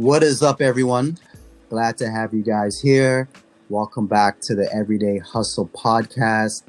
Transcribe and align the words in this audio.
What 0.00 0.22
is 0.22 0.42
up, 0.42 0.62
everyone? 0.62 1.18
Glad 1.68 1.98
to 1.98 2.10
have 2.10 2.32
you 2.32 2.42
guys 2.42 2.80
here. 2.80 3.28
Welcome 3.68 4.06
back 4.06 4.40
to 4.40 4.54
the 4.54 4.66
Everyday 4.72 5.18
Hustle 5.18 5.68
podcast. 5.74 6.62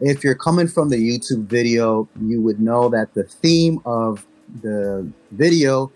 If 0.00 0.24
you're 0.24 0.34
coming 0.34 0.66
from 0.66 0.88
the 0.88 0.96
YouTube 0.96 1.44
video, 1.44 2.08
you 2.20 2.42
would 2.42 2.58
know 2.58 2.88
that 2.88 3.14
the 3.14 3.22
theme 3.22 3.78
of 3.86 4.26
the 4.62 5.08
video 5.30 5.92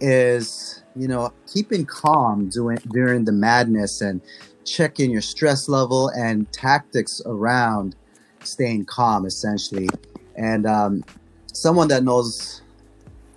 is, 0.00 0.82
you 0.96 1.08
know, 1.08 1.30
keeping 1.46 1.84
calm 1.84 2.48
during, 2.48 3.24
the 3.26 3.32
madness 3.32 4.00
and 4.00 4.22
checking 4.64 5.10
your 5.10 5.20
stress 5.20 5.68
level 5.68 6.08
and 6.16 6.50
tactics 6.54 7.20
around 7.26 7.96
staying 8.44 8.86
calm, 8.86 9.26
essentially. 9.26 9.90
And 10.36 10.64
um, 10.64 11.04
someone 11.52 11.88
that 11.88 12.02
knows 12.02 12.62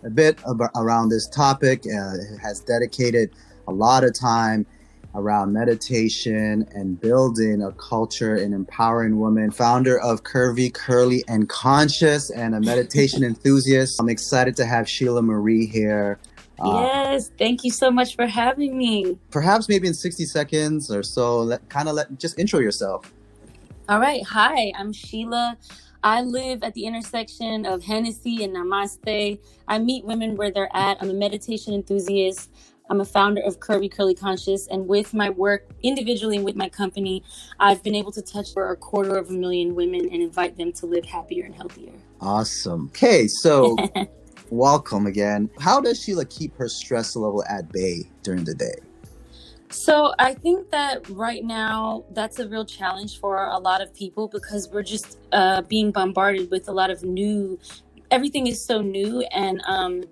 a 0.04 0.10
bit 0.10 0.38
about, 0.46 0.72
around 0.76 1.10
this 1.10 1.28
topic 1.28 1.84
uh, 1.86 2.14
has 2.42 2.60
dedicated 2.60 3.32
a 3.68 3.72
lot 3.72 4.04
of 4.04 4.14
time 4.14 4.66
around 5.16 5.54
meditation 5.54 6.68
and 6.74 7.00
building 7.00 7.62
a 7.62 7.72
culture 7.74 8.36
and 8.36 8.54
empowering 8.54 9.20
women. 9.20 9.52
Founder 9.52 10.00
of 10.00 10.24
Curvy, 10.24 10.74
Curly, 10.74 11.24
and 11.28 11.48
Conscious, 11.48 12.32
and 12.32 12.56
a 12.56 12.60
meditation 12.60 13.24
enthusiast. 13.24 14.00
I'm 14.00 14.10
excited 14.10 14.56
to 14.58 14.66
have 14.66 14.86
Shelah 14.86 15.24
Marie 15.24 15.68
here. 15.68 16.20
Uh, 16.60 16.82
yes, 16.82 17.32
thank 17.38 17.64
you 17.64 17.72
so 17.72 17.92
much 17.92 18.16
for 18.16 18.26
having 18.26 18.78
me. 18.78 19.18
Perhaps 19.32 19.70
maybe 19.70 19.88
in 19.88 19.94
60 19.94 20.26
seconds 20.26 20.92
or 20.92 21.04
so, 21.04 21.42
let, 21.42 21.68
kind 21.70 21.90
of 21.90 21.96
let 21.96 22.20
just 22.20 22.40
intro 22.40 22.60
yourself. 22.60 23.12
All 23.90 24.00
right. 24.00 24.24
Hi, 24.26 24.72
I'm 24.78 24.94
Shelah. 24.94 25.56
I 26.04 26.22
live 26.22 26.64
at 26.64 26.74
the 26.74 26.86
intersection 26.86 27.66
of 27.66 27.82
Hennessy 27.82 28.44
and 28.44 28.54
Namaste. 28.54 29.40
I 29.70 29.80
meet 29.80 30.04
women 30.04 30.36
where 30.36 30.52
they're 30.52 30.76
at. 30.76 30.98
I'm 31.00 31.10
a 31.10 31.14
meditation 31.14 31.74
enthusiast. 31.74 32.52
I'm 32.90 33.00
a 33.00 33.06
founder 33.06 33.42
of 33.42 33.62
Curvy 33.62 33.90
Curly 33.90 34.14
Conscious, 34.14 34.68
and 34.68 34.86
with 34.86 35.14
my 35.14 35.30
work 35.30 35.70
individually 35.82 36.36
and 36.36 36.44
with 36.44 36.58
my 36.58 36.68
company, 36.68 37.24
I've 37.58 37.82
been 37.82 37.96
able 37.96 38.12
to 38.12 38.22
touch 38.22 38.52
for 38.52 38.72
a 38.72 38.76
quarter 38.76 39.16
of 39.16 39.30
a 39.30 39.34
million 39.34 39.74
women 39.74 40.02
and 40.12 40.22
invite 40.22 40.58
them 40.58 40.74
to 40.74 40.86
live 40.86 41.06
happier 41.06 41.46
and 41.46 41.56
healthier. 41.56 41.94
Awesome. 42.20 42.88
Okay, 42.90 43.28
so 43.28 43.78
welcome 44.50 45.08
again. 45.08 45.50
How 45.62 45.80
does 45.80 46.06
Shelah 46.06 46.30
keep 46.30 46.54
her 46.58 46.68
stress 46.68 47.16
level 47.16 47.46
at 47.50 47.72
bay 47.72 48.12
during 48.24 48.44
the 48.44 48.54
day? 48.54 48.76
So 49.74 50.14
I 50.20 50.36
think 50.36 50.70
that 50.70 51.10
right 51.10 51.44
now 51.44 52.06
that's 52.12 52.38
a 52.38 52.48
real 52.48 52.64
challenge 52.64 53.20
for 53.20 53.48
a 53.48 53.58
lot 53.58 53.82
of 53.82 53.92
people 53.94 54.28
because 54.28 54.70
we're 54.70 54.84
just 54.84 55.18
uh, 55.32 55.64
being 55.64 55.92
bombarded 55.92 56.52
with 56.52 56.70
a 56.70 56.72
lot 56.72 56.92
of 56.92 57.04
new. 57.04 57.60
Everything 58.12 58.46
is 58.46 58.64
so 58.64 58.82
new, 58.82 59.22
and 59.32 59.64
um, 59.66 60.04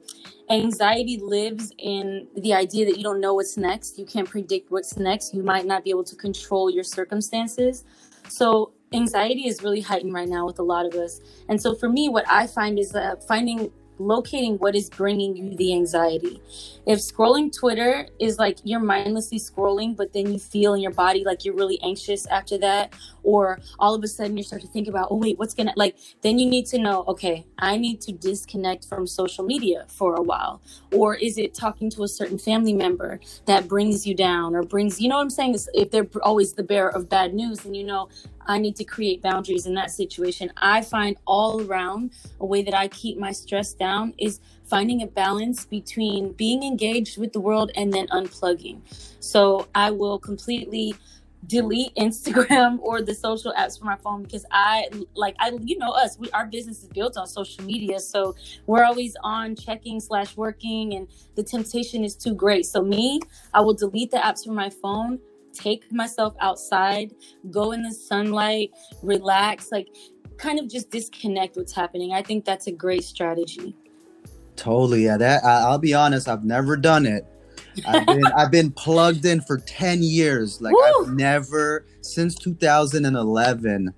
anxiety 0.50 1.18
lives 1.18 1.72
in 1.78 2.28
the 2.36 2.56
idea 2.56 2.86
that 2.86 2.98
you 2.98 3.04
don't 3.04 3.22
know 3.22 3.36
what's 3.36 3.56
next. 3.56 4.00
You 4.00 4.06
can't 4.06 4.28
predict 4.28 4.72
what's 4.72 4.98
next. 4.98 5.32
You 5.32 5.44
might 5.44 5.68
not 5.68 5.84
be 5.84 5.92
able 5.92 6.06
to 6.06 6.16
control 6.16 6.72
your 6.72 6.84
circumstances. 6.84 7.86
So 8.30 8.74
anxiety 8.94 9.48
is 9.48 9.62
really 9.62 9.82
heightened 9.82 10.14
right 10.14 10.28
now 10.28 10.48
with 10.48 10.58
a 10.58 10.64
lot 10.64 10.88
of 10.88 10.96
us. 10.96 11.22
And 11.50 11.62
so 11.62 11.76
for 11.76 11.88
me, 11.88 12.10
what 12.10 12.26
I 12.28 12.48
find 12.48 12.80
is 12.80 12.98
finding 13.28 13.72
locating 14.08 14.58
what 14.58 14.76
is 14.76 14.90
bringing 14.90 15.36
you 15.36 15.56
the 15.56 15.74
anxiety. 15.74 16.42
If 16.86 17.00
scrolling 17.00 17.56
Twitter 17.56 18.08
is 18.20 18.38
like 18.38 18.58
you're 18.64 18.80
mindlessly 18.80 19.40
scrolling, 19.40 19.96
but 19.96 20.14
then 20.14 20.32
you 20.32 20.40
feel 20.40 20.74
in 20.74 20.82
your 20.82 20.92
body 20.92 21.24
like 21.24 21.46
you're 21.46 21.56
really 21.56 21.80
anxious 21.82 22.26
after 22.28 22.58
that, 22.60 22.94
or 23.24 23.60
all 23.80 23.94
of 23.94 24.04
a 24.04 24.08
sudden 24.08 24.36
you 24.38 24.44
start 24.44 24.62
to 24.62 24.68
think 24.68 24.88
about, 24.88 25.10
oh, 25.12 25.16
wait, 25.16 25.38
what's 25.38 25.54
gonna, 25.54 25.74
like, 25.76 25.96
then 26.22 26.40
you 26.40 26.50
need 26.50 26.66
to 26.68 26.80
know, 26.80 27.04
okay, 27.08 27.46
I 27.60 27.78
need 27.78 28.02
to 28.02 28.12
disconnect 28.12 28.86
from 28.86 29.06
social 29.06 29.46
media 29.46 29.86
for 29.88 30.16
a 30.16 30.22
while. 30.22 30.62
Or 30.92 31.16
is 31.16 31.38
it 31.38 31.54
talking 31.54 31.90
to 31.92 32.04
a 32.04 32.08
certain 32.08 32.38
family 32.38 32.74
member 32.74 33.20
that 33.46 33.68
brings 33.68 34.08
you 34.08 34.16
down 34.16 34.56
or 34.56 34.64
brings, 34.64 35.00
you 35.00 35.08
know 35.08 35.18
what 35.18 35.24
I'm 35.24 35.30
saying? 35.30 35.56
If 35.74 35.92
they're 35.92 36.08
always 36.24 36.54
the 36.54 36.64
bearer 36.64 36.90
of 36.90 37.10
bad 37.10 37.34
news, 37.34 37.60
then 37.60 37.76
you 37.76 37.84
know, 37.84 38.10
I 38.48 38.58
need 38.58 38.76
to 38.78 38.84
create 38.84 39.22
boundaries 39.22 39.66
in 39.66 39.74
that 39.76 39.92
situation. 39.92 40.52
I 40.58 40.82
find 40.82 41.18
all 41.26 41.62
around 41.66 42.12
a 42.40 42.46
way 42.46 42.64
that 42.64 42.74
I 42.74 42.88
keep 42.88 43.18
my 43.18 43.32
stress 43.32 43.74
down 43.74 44.14
is 44.18 44.40
finding 44.66 45.02
a 45.02 45.08
balance 45.08 45.66
between 45.66 46.34
being 46.34 46.64
engaged 46.64 47.18
with 47.18 47.34
the 47.34 47.40
world 47.40 47.72
and 47.76 47.92
then 47.92 48.08
unplugging. 48.08 48.82
So 49.20 49.68
I 49.76 49.92
will 49.92 50.18
completely 50.20 50.96
delete 51.48 51.94
Instagram 51.98 52.80
or 52.82 53.02
the 53.02 53.14
social 53.14 53.54
apps 53.58 53.78
from 53.78 53.88
my 53.88 53.96
phone 53.98 54.24
because 54.24 54.46
I 54.52 54.88
like 55.16 55.36
I 55.40 55.52
you 55.64 55.78
know 55.78 55.92
us 55.92 56.18
we 56.20 56.30
our 56.32 56.46
business 56.46 56.84
is 56.84 56.90
built 56.90 57.18
on 57.18 57.28
social 57.28 57.64
media 57.64 58.00
so 58.00 58.36
we're 58.68 58.84
always 58.84 59.16
on 59.24 59.56
checking 59.56 60.00
slash 60.00 60.38
working 60.38 60.94
and 60.94 61.08
the 61.36 61.44
temptation 61.44 62.04
is 62.04 62.16
too 62.16 62.34
great 62.34 62.66
so 62.66 62.84
me 62.84 63.20
I 63.54 63.62
will 63.62 63.74
delete 63.74 64.12
the 64.12 64.18
apps 64.18 64.46
from 64.46 64.56
my 64.56 64.70
phone 64.70 65.20
take 65.54 65.92
myself 65.92 66.36
outside, 66.40 67.14
go 67.50 67.72
in 67.72 67.84
the 67.84 67.94
sunlight, 67.94 68.72
relax, 69.02 69.72
like 69.72 69.88
kind 70.38 70.60
of 70.60 70.70
just 70.70 70.90
disconnect 70.90 71.58
what's 71.58 71.74
happening. 71.74 72.14
I 72.14 72.22
think 72.22 72.46
that's 72.46 72.68
a 72.68 72.72
great 72.72 73.04
strategy. 73.04 73.76
Totally. 74.56 75.06
Yeah, 75.06 75.18
that 75.18 75.44
I, 75.44 75.70
will 75.70 75.78
be 75.78 75.94
honest, 75.94 76.28
I've 76.28 76.44
never 76.44 76.78
done 76.78 77.06
it. 77.06 77.26
I've 77.88 78.06
been 78.06 78.26
I've 78.38 78.52
been 78.52 78.72
plugged 78.72 79.26
in 79.26 79.42
for 79.42 79.58
10 79.58 80.04
years. 80.04 80.62
Like 80.62 80.74
Woo! 80.74 81.06
I've 81.06 81.14
never 81.14 81.86
since 82.02 82.36
2011 82.36 83.94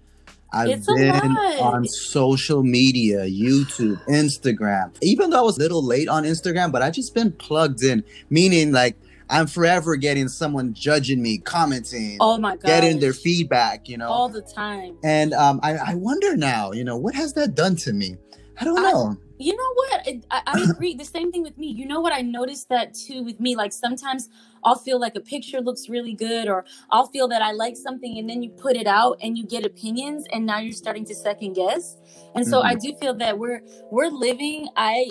I've 0.54 0.70
it's 0.70 0.86
been 0.86 1.36
on 1.58 1.86
social 1.88 2.62
media, 2.62 3.26
YouTube, 3.26 4.00
Instagram. 4.06 4.96
Even 5.02 5.32
though 5.32 5.40
I 5.40 5.42
was 5.42 5.58
a 5.58 5.60
little 5.60 5.84
late 5.84 6.08
on 6.08 6.24
Instagram, 6.24 6.72
but 6.72 6.84
I've 6.84 6.94
just 6.94 7.16
been 7.16 7.32
plugged 7.32 7.84
in, 7.84 8.04
meaning 8.30 8.72
like 8.72 8.96
I'm 9.30 9.48
forever 9.48 9.96
getting 9.96 10.28
someone 10.28 10.74
judging 10.74 11.22
me, 11.22 11.38
commenting, 11.38 12.18
oh 12.20 12.38
my 12.38 12.56
god, 12.56 12.66
getting 12.66 13.00
their 13.00 13.14
feedback, 13.14 13.88
you 13.88 13.98
know, 13.98 14.10
all 14.10 14.30
the 14.30 14.42
time. 14.42 14.98
And 15.04 15.34
um, 15.34 15.60
I, 15.64 15.76
I 15.76 15.96
wonder 15.96 16.36
now, 16.36 16.72
you 16.72 16.84
know, 16.84 16.98
what 16.98 17.16
has 17.16 17.34
that 17.34 17.56
done 17.56 17.76
to 17.78 17.94
me? 17.94 18.18
I 18.60 18.66
don't 18.66 18.76
know. 18.76 19.18
I, 19.20 19.24
you 19.40 19.56
know 19.56 19.74
what? 19.74 20.08
I, 20.32 20.42
I 20.48 20.62
agree. 20.70 20.96
the 20.96 21.06
same 21.06 21.32
thing 21.32 21.44
with 21.44 21.58
me. 21.58 21.68
You 21.68 21.86
know 21.86 22.00
what? 22.00 22.14
I 22.14 22.22
noticed 22.22 22.70
that 22.70 22.94
too 22.94 23.24
with 23.24 23.40
me. 23.40 23.56
Like 23.56 23.74
sometimes 23.74 24.30
I'll 24.64 24.78
feel 24.78 25.00
like 25.00 25.16
a 25.16 25.20
picture 25.20 25.60
looks 25.60 25.90
really 25.90 26.14
good, 26.14 26.48
or 26.48 26.66
I'll 26.92 27.08
feel 27.08 27.28
that 27.30 27.42
I 27.42 27.52
like 27.52 27.76
something, 27.76 28.18
and 28.18 28.30
then 28.30 28.44
you 28.44 28.50
put 28.52 28.76
it 28.76 28.88
out 28.88 29.18
and 29.22 29.38
you 29.38 29.46
get 29.46 29.66
opinions, 29.66 30.26
and 30.32 30.46
now 30.46 30.60
you're 30.60 30.72
starting 30.72 31.06
to 31.06 31.16
second 31.16 31.54
guess. 31.54 31.98
And 32.36 32.48
so 32.48 32.60
mm-hmm. 32.60 32.68
I 32.68 32.76
do 32.76 32.96
feel 33.00 33.14
that 33.16 33.38
we're 33.38 33.62
we're 33.92 34.10
living. 34.10 34.68
I 34.76 35.10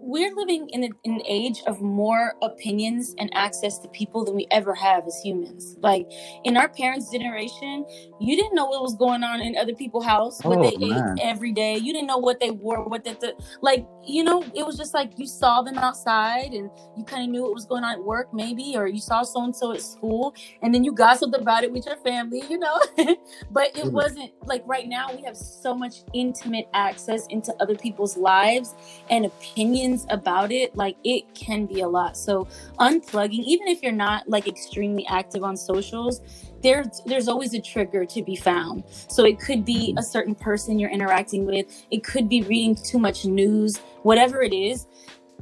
we're 0.00 0.34
living 0.34 0.68
in, 0.70 0.84
a, 0.84 0.88
in, 1.04 1.14
an 1.14 1.22
age 1.26 1.62
of 1.66 1.80
more 1.80 2.34
opinions 2.42 3.14
and 3.18 3.30
access 3.34 3.78
to 3.78 3.88
people 3.88 4.24
than 4.24 4.34
we 4.34 4.46
ever 4.50 4.74
have 4.74 5.06
as 5.06 5.18
humans. 5.22 5.76
Like 5.80 6.06
in 6.44 6.56
our 6.56 6.68
parents' 6.68 7.10
generation, 7.10 7.84
you 8.20 8.36
didn't 8.36 8.54
know 8.54 8.66
what 8.66 8.82
was 8.82 8.94
going 8.94 9.22
on 9.22 9.40
in 9.40 9.56
other 9.56 9.74
people's 9.74 10.04
house, 10.04 10.42
what 10.42 10.58
oh, 10.58 10.70
they 10.70 10.76
man. 10.76 11.18
ate 11.18 11.24
every 11.24 11.52
day. 11.52 11.76
You 11.76 11.92
didn't 11.92 12.08
know 12.08 12.18
what 12.18 12.40
they 12.40 12.50
wore, 12.50 12.86
what 12.86 13.04
they 13.04 13.14
the 13.14 13.34
like. 13.62 13.86
You 14.06 14.24
know, 14.24 14.42
it 14.54 14.66
was 14.66 14.76
just 14.76 14.94
like 14.94 15.18
you 15.18 15.26
saw 15.26 15.62
them 15.62 15.78
outside, 15.78 16.52
and 16.52 16.70
you 16.96 17.04
kind 17.04 17.24
of 17.24 17.30
knew 17.30 17.42
what 17.42 17.54
was 17.54 17.66
going 17.66 17.84
on 17.84 17.92
at 17.92 18.04
work, 18.04 18.32
maybe, 18.32 18.74
or 18.76 18.86
you 18.86 19.00
saw 19.00 19.22
so 19.22 19.44
and 19.44 19.54
so 19.54 19.72
at 19.72 19.82
school, 19.82 20.34
and 20.62 20.74
then 20.74 20.84
you 20.84 20.92
gossiped 20.92 21.34
about 21.34 21.64
it 21.64 21.72
with 21.72 21.86
your 21.86 21.96
family. 21.98 22.42
You 22.48 22.58
know, 22.58 22.80
but 23.50 23.68
it 23.76 23.84
mm. 23.84 23.92
wasn't 23.92 24.32
like 24.46 24.62
right 24.66 24.88
now. 24.88 25.08
We 25.14 25.22
have 25.22 25.36
so 25.36 25.74
much 25.74 26.02
intimate 26.12 26.68
access 26.74 27.26
into 27.28 27.54
other 27.60 27.76
people's 27.76 28.16
lives 28.16 28.74
and 29.08 29.26
opinions 29.26 29.69
opinions 29.70 30.04
about 30.10 30.50
it, 30.50 30.74
like 30.74 30.96
it 31.04 31.32
can 31.34 31.64
be 31.66 31.80
a 31.80 31.88
lot. 31.88 32.16
So 32.16 32.46
unplugging, 32.78 33.44
even 33.44 33.68
if 33.68 33.82
you're 33.82 33.92
not 33.92 34.28
like 34.28 34.48
extremely 34.48 35.06
active 35.06 35.44
on 35.44 35.56
socials, 35.56 36.20
there's 36.62 37.00
there's 37.06 37.28
always 37.28 37.54
a 37.54 37.60
trigger 37.60 38.04
to 38.04 38.22
be 38.22 38.34
found. 38.34 38.82
So 39.08 39.24
it 39.24 39.38
could 39.38 39.64
be 39.64 39.94
a 39.96 40.02
certain 40.02 40.34
person 40.34 40.78
you're 40.78 40.90
interacting 40.90 41.46
with, 41.46 41.66
it 41.90 42.02
could 42.02 42.28
be 42.28 42.42
reading 42.42 42.74
too 42.74 42.98
much 42.98 43.24
news, 43.24 43.78
whatever 44.02 44.42
it 44.42 44.52
is. 44.52 44.86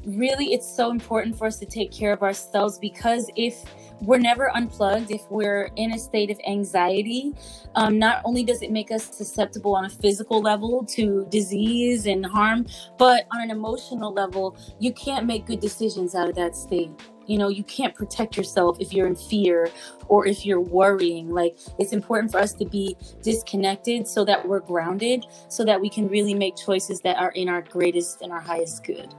Really, 0.08 0.54
it's 0.54 0.66
so 0.66 0.90
important 0.90 1.36
for 1.36 1.46
us 1.46 1.58
to 1.58 1.66
take 1.66 1.92
care 1.92 2.12
of 2.14 2.22
ourselves 2.22 2.78
because 2.78 3.30
if 3.36 3.62
we're 4.00 4.18
never 4.18 4.54
unplugged 4.54 5.10
if 5.10 5.28
we're 5.30 5.70
in 5.76 5.92
a 5.92 5.98
state 5.98 6.30
of 6.30 6.40
anxiety. 6.46 7.34
Um, 7.74 7.98
not 7.98 8.22
only 8.24 8.44
does 8.44 8.62
it 8.62 8.70
make 8.70 8.90
us 8.90 9.04
susceptible 9.14 9.74
on 9.74 9.84
a 9.84 9.90
physical 9.90 10.40
level 10.40 10.84
to 10.90 11.26
disease 11.30 12.06
and 12.06 12.24
harm, 12.24 12.66
but 12.96 13.26
on 13.32 13.40
an 13.40 13.50
emotional 13.50 14.12
level, 14.12 14.56
you 14.78 14.92
can't 14.92 15.26
make 15.26 15.46
good 15.46 15.60
decisions 15.60 16.14
out 16.14 16.28
of 16.28 16.36
that 16.36 16.54
state. 16.54 16.90
You 17.26 17.38
know, 17.38 17.48
you 17.48 17.64
can't 17.64 17.94
protect 17.94 18.36
yourself 18.36 18.78
if 18.80 18.92
you're 18.92 19.06
in 19.06 19.16
fear 19.16 19.68
or 20.06 20.26
if 20.26 20.46
you're 20.46 20.60
worrying. 20.60 21.30
Like, 21.30 21.58
it's 21.78 21.92
important 21.92 22.32
for 22.32 22.38
us 22.38 22.54
to 22.54 22.64
be 22.64 22.96
disconnected 23.22 24.08
so 24.08 24.24
that 24.24 24.48
we're 24.48 24.60
grounded, 24.60 25.26
so 25.48 25.64
that 25.64 25.78
we 25.80 25.90
can 25.90 26.08
really 26.08 26.34
make 26.34 26.56
choices 26.56 27.00
that 27.00 27.18
are 27.18 27.32
in 27.32 27.48
our 27.48 27.62
greatest 27.62 28.22
and 28.22 28.32
our 28.32 28.40
highest 28.40 28.84
good. 28.84 29.14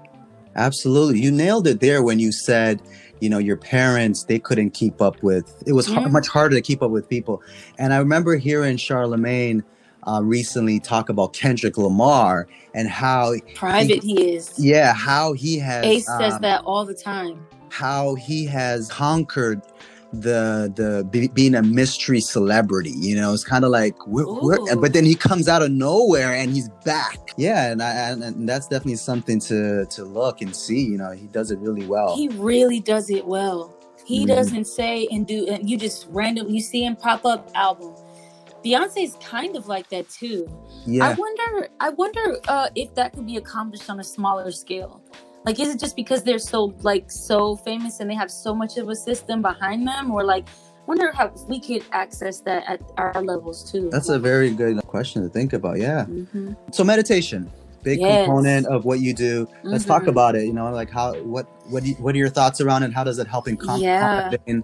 Absolutely. 0.60 1.20
You 1.20 1.32
nailed 1.32 1.66
it 1.68 1.80
there 1.80 2.04
when 2.04 2.20
you 2.20 2.32
said, 2.32 2.82
you 3.22 3.30
know, 3.30 3.38
your 3.38 3.58
parents, 3.58 4.26
they 4.26 4.40
couldn't 4.40 4.72
keep 4.72 5.02
up 5.02 5.24
with, 5.24 5.64
it 5.66 5.74
was 5.74 5.90
yeah. 5.90 6.08
much 6.08 6.28
harder 6.28 6.56
to 6.56 6.62
keep 6.62 6.82
up 6.84 6.92
with 6.92 7.08
people. 7.10 7.42
And 7.78 7.94
I 7.94 7.98
remember 7.98 8.36
hearing 8.36 8.78
Charlemagne 8.78 9.64
uh, 10.08 10.22
recently 10.24 10.80
talk 10.80 11.10
about 11.10 11.34
Kendrick 11.34 11.78
Lamar 11.78 12.48
and 12.74 12.88
how 12.88 13.34
private 13.56 14.04
he, 14.04 14.16
he 14.16 14.36
is. 14.36 14.54
Yeah, 14.58 14.94
how 14.94 15.34
he 15.34 15.60
has. 15.60 15.86
Ace 15.86 16.10
um, 16.10 16.22
says 16.22 16.40
that 16.40 16.64
all 16.66 16.86
the 16.86 16.94
time. 16.94 17.46
how 17.70 18.16
he 18.16 18.46
has 18.46 18.90
conquered 18.90 19.62
the 20.12 20.72
the 20.76 21.04
be, 21.12 21.28
being 21.28 21.54
a 21.54 21.62
mystery 21.62 22.20
celebrity 22.20 22.94
you 22.96 23.16
know 23.16 23.32
it's 23.32 23.44
kind 23.44 23.64
of 23.64 23.70
like 23.70 23.96
we're, 24.08 24.26
we're, 24.42 24.76
but 24.76 24.92
then 24.92 25.06
he 25.06 25.14
comes 25.14 25.48
out 25.48 25.62
of 25.62 25.72
nowhere 25.72 26.34
and 26.34 26.52
he's 26.52 26.68
back 26.84 27.32
yeah 27.38 27.72
and, 27.72 27.82
I, 27.82 28.10
and, 28.10 28.24
and 28.24 28.50
that's 28.50 28.68
definitely 28.68 28.96
something 28.96 29.40
to 29.42 29.86
to 29.86 30.04
look 30.04 30.42
and 30.42 30.56
see 30.56 30.82
you 30.82 30.98
know 30.98 31.12
he 31.12 31.28
does 31.28 31.52
it 31.52 31.60
really 31.60 31.86
well 31.86 32.16
he 32.16 32.28
really 32.30 32.80
does 32.80 33.12
it 33.12 33.26
well 33.26 33.76
he 34.04 34.20
mm-hmm. 34.20 34.30
doesn't 34.30 34.66
say 34.66 35.08
and 35.12 35.28
do 35.28 35.48
and 35.48 35.70
you 35.70 35.78
just 35.78 36.08
randomly 36.10 36.56
you 36.56 36.62
see 36.62 36.84
him 36.84 36.96
pop 36.96 37.24
up 37.24 37.52
album 37.54 37.94
Beyonce's 38.64 39.16
kind 39.24 39.56
of 39.56 39.68
like 39.68 39.90
that 39.90 40.10
too. 40.10 40.46
Yeah. 40.86 41.08
I 41.08 41.14
wonder 41.14 41.70
I 41.80 41.90
wonder 41.92 42.38
uh, 42.48 42.68
if 42.76 42.94
that 42.96 43.14
could 43.14 43.26
be 43.26 43.38
accomplished 43.38 43.90
on 43.90 44.02
a 44.02 44.04
smaller 44.04 44.52
scale. 44.52 45.02
Like, 45.46 45.60
is 45.60 45.70
it 45.70 45.80
just 45.80 45.96
because 45.96 46.24
they're 46.24 46.40
so 46.40 46.74
like 46.82 47.10
so 47.10 47.56
famous 47.56 48.00
and 48.00 48.10
they 48.10 48.16
have 48.16 48.30
so 48.30 48.54
much 48.54 48.78
of 48.78 48.90
a 48.90 48.96
system 48.96 49.42
behind 49.42 49.88
them, 49.88 50.12
or 50.12 50.24
like, 50.24 50.48
wonder 50.86 51.12
how 51.12 51.32
we 51.48 51.60
could 51.60 51.84
access 51.92 52.42
that 52.42 52.64
at 52.68 52.82
our 52.98 53.22
levels 53.22 53.72
too? 53.72 53.90
That's 53.90 54.10
a 54.10 54.20
very 54.20 54.50
good 54.50 54.78
question 54.88 55.24
to 55.24 55.30
think 55.30 55.54
about. 55.54 55.78
Yeah. 55.78 56.06
Mm-hmm. 56.06 56.54
So 56.72 56.84
meditation, 56.84 57.50
big 57.84 58.00
yes. 58.00 58.26
component 58.26 58.68
of 58.68 58.86
what 58.86 59.00
you 59.00 59.14
do. 59.14 59.48
Let's 59.64 59.84
mm-hmm. 59.84 59.94
talk 59.94 60.08
about 60.08 60.36
it. 60.36 60.46
You 60.46 60.54
know, 60.54 60.72
like 60.72 60.92
how 60.92 61.14
what 61.22 61.48
what 61.70 61.86
you, 61.86 61.94
what 61.96 62.16
are 62.16 62.18
your 62.18 62.30
thoughts 62.30 62.60
around 62.60 62.84
it? 62.84 62.94
How 62.94 63.04
does 63.04 63.20
it 63.20 63.28
help 63.28 63.48
in 63.48 63.56
com- 63.56 63.82
yeah. 63.82 64.30
the 64.30 64.64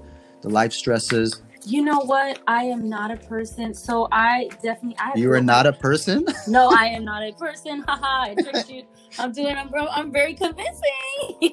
life 0.50 0.74
stresses? 0.74 1.42
You 1.68 1.84
know 1.84 2.00
what? 2.00 2.42
I 2.46 2.66
am 2.66 2.88
not 2.88 3.10
a 3.10 3.18
person. 3.18 3.74
So 3.74 4.08
I 4.12 4.50
definitely. 4.62 4.98
I 5.00 5.14
you 5.16 5.32
are 5.32 5.42
not 5.42 5.66
a 5.66 5.74
person. 5.74 6.24
no, 6.48 6.70
I 6.70 6.86
am 6.86 7.04
not 7.04 7.24
a 7.24 7.32
person. 7.34 7.82
Haha! 7.88 8.32
I 8.32 8.36
tricked 8.36 8.70
you. 8.70 8.84
I'm 9.18 9.32
doing. 9.32 9.56
I'm. 9.56 9.72
I'm 9.74 10.12
very 10.12 10.36
convincing. 10.36 10.84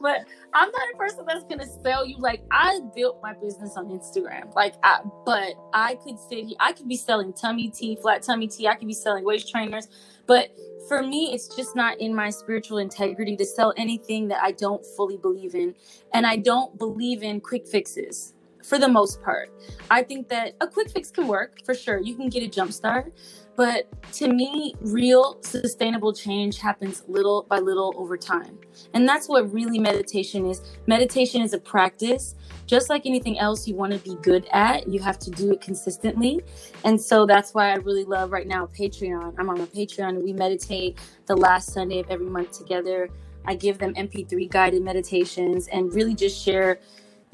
but 0.00 0.18
I'm 0.54 0.70
not 0.70 0.88
a 0.94 0.96
person 0.96 1.24
that's 1.26 1.44
gonna 1.44 1.66
sell 1.82 2.06
you. 2.06 2.18
Like 2.18 2.42
I 2.52 2.80
built 2.94 3.18
my 3.20 3.32
business 3.32 3.76
on 3.76 3.86
Instagram. 3.86 4.54
Like 4.54 4.74
I. 4.84 5.00
But 5.26 5.54
I 5.72 5.96
could 5.96 6.20
sit 6.20 6.44
here. 6.44 6.56
I 6.60 6.72
could 6.72 6.88
be 6.88 6.96
selling 6.96 7.32
tummy 7.32 7.68
tea, 7.68 7.96
flat 8.00 8.22
tummy 8.22 8.46
tea. 8.46 8.68
I 8.68 8.76
could 8.76 8.86
be 8.88 8.94
selling 8.94 9.24
waist 9.24 9.50
trainers. 9.50 9.88
But 10.28 10.56
for 10.86 11.02
me, 11.02 11.32
it's 11.34 11.48
just 11.56 11.74
not 11.74 12.00
in 12.00 12.14
my 12.14 12.30
spiritual 12.30 12.78
integrity 12.78 13.36
to 13.36 13.44
sell 13.44 13.74
anything 13.76 14.28
that 14.28 14.40
I 14.40 14.52
don't 14.52 14.86
fully 14.96 15.16
believe 15.16 15.56
in, 15.56 15.74
and 16.14 16.28
I 16.28 16.36
don't 16.36 16.78
believe 16.78 17.24
in 17.24 17.40
quick 17.40 17.66
fixes 17.66 18.34
for 18.62 18.78
the 18.78 18.88
most 18.88 19.22
part. 19.22 19.50
I 19.90 20.02
think 20.02 20.28
that 20.28 20.54
a 20.60 20.66
quick 20.66 20.90
fix 20.90 21.10
can 21.10 21.26
work 21.26 21.64
for 21.64 21.74
sure. 21.74 22.00
You 22.00 22.14
can 22.14 22.28
get 22.28 22.42
a 22.42 22.48
jump 22.48 22.72
start. 22.72 23.12
But 23.54 23.86
to 24.12 24.32
me, 24.32 24.74
real 24.80 25.38
sustainable 25.42 26.14
change 26.14 26.58
happens 26.58 27.02
little 27.06 27.44
by 27.50 27.58
little 27.58 27.92
over 27.96 28.16
time. 28.16 28.58
And 28.94 29.06
that's 29.06 29.28
what 29.28 29.52
really 29.52 29.78
meditation 29.78 30.46
is. 30.46 30.62
Meditation 30.86 31.42
is 31.42 31.52
a 31.52 31.58
practice. 31.58 32.34
Just 32.66 32.88
like 32.88 33.04
anything 33.04 33.38
else 33.38 33.68
you 33.68 33.74
want 33.74 33.92
to 33.92 33.98
be 33.98 34.16
good 34.22 34.46
at, 34.52 34.88
you 34.88 35.00
have 35.00 35.18
to 35.18 35.30
do 35.30 35.52
it 35.52 35.60
consistently. 35.60 36.40
And 36.84 36.98
so 36.98 37.26
that's 37.26 37.52
why 37.52 37.72
I 37.72 37.74
really 37.76 38.04
love 38.04 38.32
right 38.32 38.46
now 38.46 38.66
Patreon. 38.66 39.34
I'm 39.38 39.50
on 39.50 39.60
a 39.60 39.66
Patreon 39.66 40.22
we 40.22 40.32
meditate 40.32 40.98
the 41.26 41.36
last 41.36 41.72
Sunday 41.72 42.00
of 42.00 42.08
every 42.08 42.30
month 42.30 42.56
together. 42.56 43.10
I 43.44 43.54
give 43.54 43.78
them 43.78 43.92
MP3 43.94 44.48
guided 44.50 44.82
meditations 44.82 45.66
and 45.68 45.92
really 45.92 46.14
just 46.14 46.42
share 46.42 46.78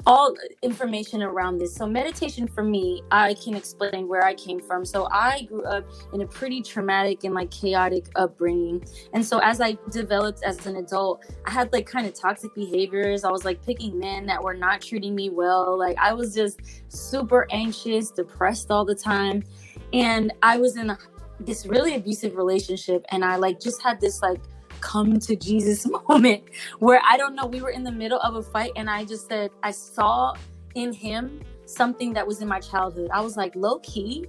all 0.05 0.33
information 0.61 1.21
around 1.21 1.57
this. 1.57 1.75
So, 1.75 1.85
meditation 1.85 2.47
for 2.47 2.63
me, 2.63 3.03
I 3.11 3.33
can 3.33 3.55
explain 3.55 4.07
where 4.07 4.23
I 4.23 4.33
came 4.33 4.59
from. 4.59 4.85
So, 4.85 5.07
I 5.11 5.43
grew 5.43 5.63
up 5.63 5.85
in 6.13 6.21
a 6.21 6.27
pretty 6.27 6.61
traumatic 6.61 7.23
and 7.25 7.33
like 7.33 7.51
chaotic 7.51 8.07
upbringing. 8.15 8.83
And 9.13 9.25
so, 9.25 9.39
as 9.39 9.59
I 9.61 9.77
developed 9.91 10.43
as 10.43 10.65
an 10.65 10.77
adult, 10.77 11.25
I 11.45 11.51
had 11.51 11.71
like 11.73 11.85
kind 11.85 12.07
of 12.07 12.13
toxic 12.13 12.53
behaviors. 12.55 13.23
I 13.23 13.31
was 13.31 13.43
like 13.43 13.63
picking 13.65 13.99
men 13.99 14.25
that 14.27 14.41
were 14.41 14.53
not 14.53 14.81
treating 14.81 15.15
me 15.15 15.29
well. 15.29 15.77
Like, 15.77 15.97
I 15.97 16.13
was 16.13 16.33
just 16.33 16.59
super 16.87 17.47
anxious, 17.51 18.11
depressed 18.11 18.71
all 18.71 18.85
the 18.85 18.95
time. 18.95 19.43
And 19.91 20.31
I 20.43 20.57
was 20.57 20.77
in 20.77 20.95
this 21.39 21.65
really 21.65 21.95
abusive 21.95 22.35
relationship. 22.35 23.05
And 23.11 23.23
I 23.25 23.35
like 23.35 23.59
just 23.59 23.81
had 23.81 23.99
this 23.99 24.21
like 24.21 24.39
come 24.81 25.19
to 25.19 25.35
Jesus 25.35 25.85
moment 26.09 26.43
where 26.79 27.01
I 27.07 27.17
don't 27.17 27.35
know, 27.35 27.45
we 27.45 27.61
were 27.61 27.69
in 27.69 27.83
the 27.83 27.91
middle 27.91 28.19
of 28.19 28.35
a 28.35 28.43
fight 28.43 28.71
and 28.75 28.89
I 28.89 29.05
just 29.05 29.27
said, 29.27 29.51
I 29.63 29.71
saw 29.71 30.33
in 30.75 30.93
him 30.93 31.41
something 31.65 32.13
that 32.13 32.25
was 32.25 32.41
in 32.41 32.47
my 32.47 32.59
childhood. 32.59 33.09
I 33.13 33.21
was 33.21 33.37
like, 33.37 33.55
low 33.55 33.79
key, 33.79 34.25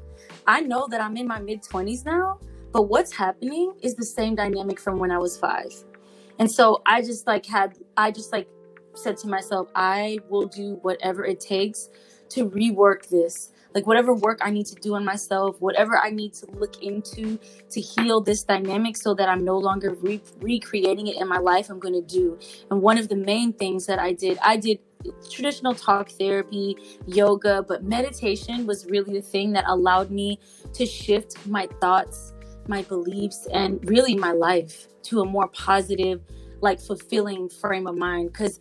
I 0.47 0.61
know 0.61 0.87
that 0.91 1.01
I'm 1.01 1.17
in 1.17 1.27
my 1.27 1.41
mid 1.41 1.63
20s 1.63 2.05
now, 2.05 2.39
but 2.73 2.83
what's 2.83 3.13
happening 3.13 3.73
is 3.83 3.95
the 3.95 4.05
same 4.05 4.35
dynamic 4.35 4.81
from 4.81 4.99
when 4.99 5.11
I 5.11 5.19
was 5.19 5.39
five. 5.39 5.73
And 6.39 6.51
so 6.51 6.83
I 6.87 7.03
just 7.03 7.27
like 7.27 7.47
had, 7.47 7.79
I 7.97 8.11
just 8.11 8.33
like 8.33 8.49
said 8.95 9.17
to 9.19 9.29
myself, 9.29 9.69
I 9.75 10.19
will 10.29 10.47
do 10.47 10.79
whatever 10.83 11.25
it 11.25 11.41
takes 11.41 11.89
to 12.31 12.49
rework 12.49 13.09
this 13.09 13.53
like 13.75 13.87
whatever 13.87 14.15
work 14.15 14.39
I 14.43 14.51
need 14.51 14.67
to 14.67 14.75
do 14.75 14.95
on 14.95 15.05
myself, 15.05 15.61
whatever 15.61 15.97
I 15.97 16.11
need 16.11 16.35
to 16.35 16.47
look 16.53 16.83
into 16.83 17.39
to 17.71 17.81
heal 17.81 18.21
this 18.21 18.43
dynamic 18.43 18.97
so 18.97 19.15
that 19.15 19.29
I'm 19.29 19.45
no 19.45 19.59
longer 19.59 19.95
re- 19.95 20.23
recreating 20.41 21.07
it 21.07 21.21
in 21.21 21.29
my 21.29 21.39
life, 21.39 21.71
I'm 21.71 21.79
going 21.79 21.95
to 21.95 22.03
do. 22.03 22.39
And 22.71 22.83
one 22.83 22.99
of 22.99 23.09
the 23.09 23.17
main 23.17 23.53
things 23.53 23.87
that 23.87 23.99
I 23.99 24.13
did, 24.13 24.39
I 24.43 24.57
did 24.57 24.81
traditional 25.31 25.75
talk 25.75 26.11
therapy, 26.11 26.77
yoga, 27.07 27.65
but 27.67 27.85
meditation 27.85 28.67
was 28.67 28.87
really 28.87 29.15
the 29.15 29.23
thing 29.23 29.53
that 29.53 29.65
allowed 29.67 30.11
me 30.11 30.39
to 30.75 30.85
shift 30.85 31.47
my 31.47 31.69
thoughts, 31.81 32.33
my 32.69 32.83
beliefs, 32.83 33.47
and 33.53 33.81
really 33.89 34.15
my 34.15 34.33
life 34.33 34.89
to 35.05 35.21
a 35.21 35.25
more 35.25 35.49
positive, 35.49 36.21
like 36.61 36.81
fulfilling 36.81 37.49
frame 37.49 37.87
of 37.87 37.97
mind. 37.97 38.33
Because 38.33 38.61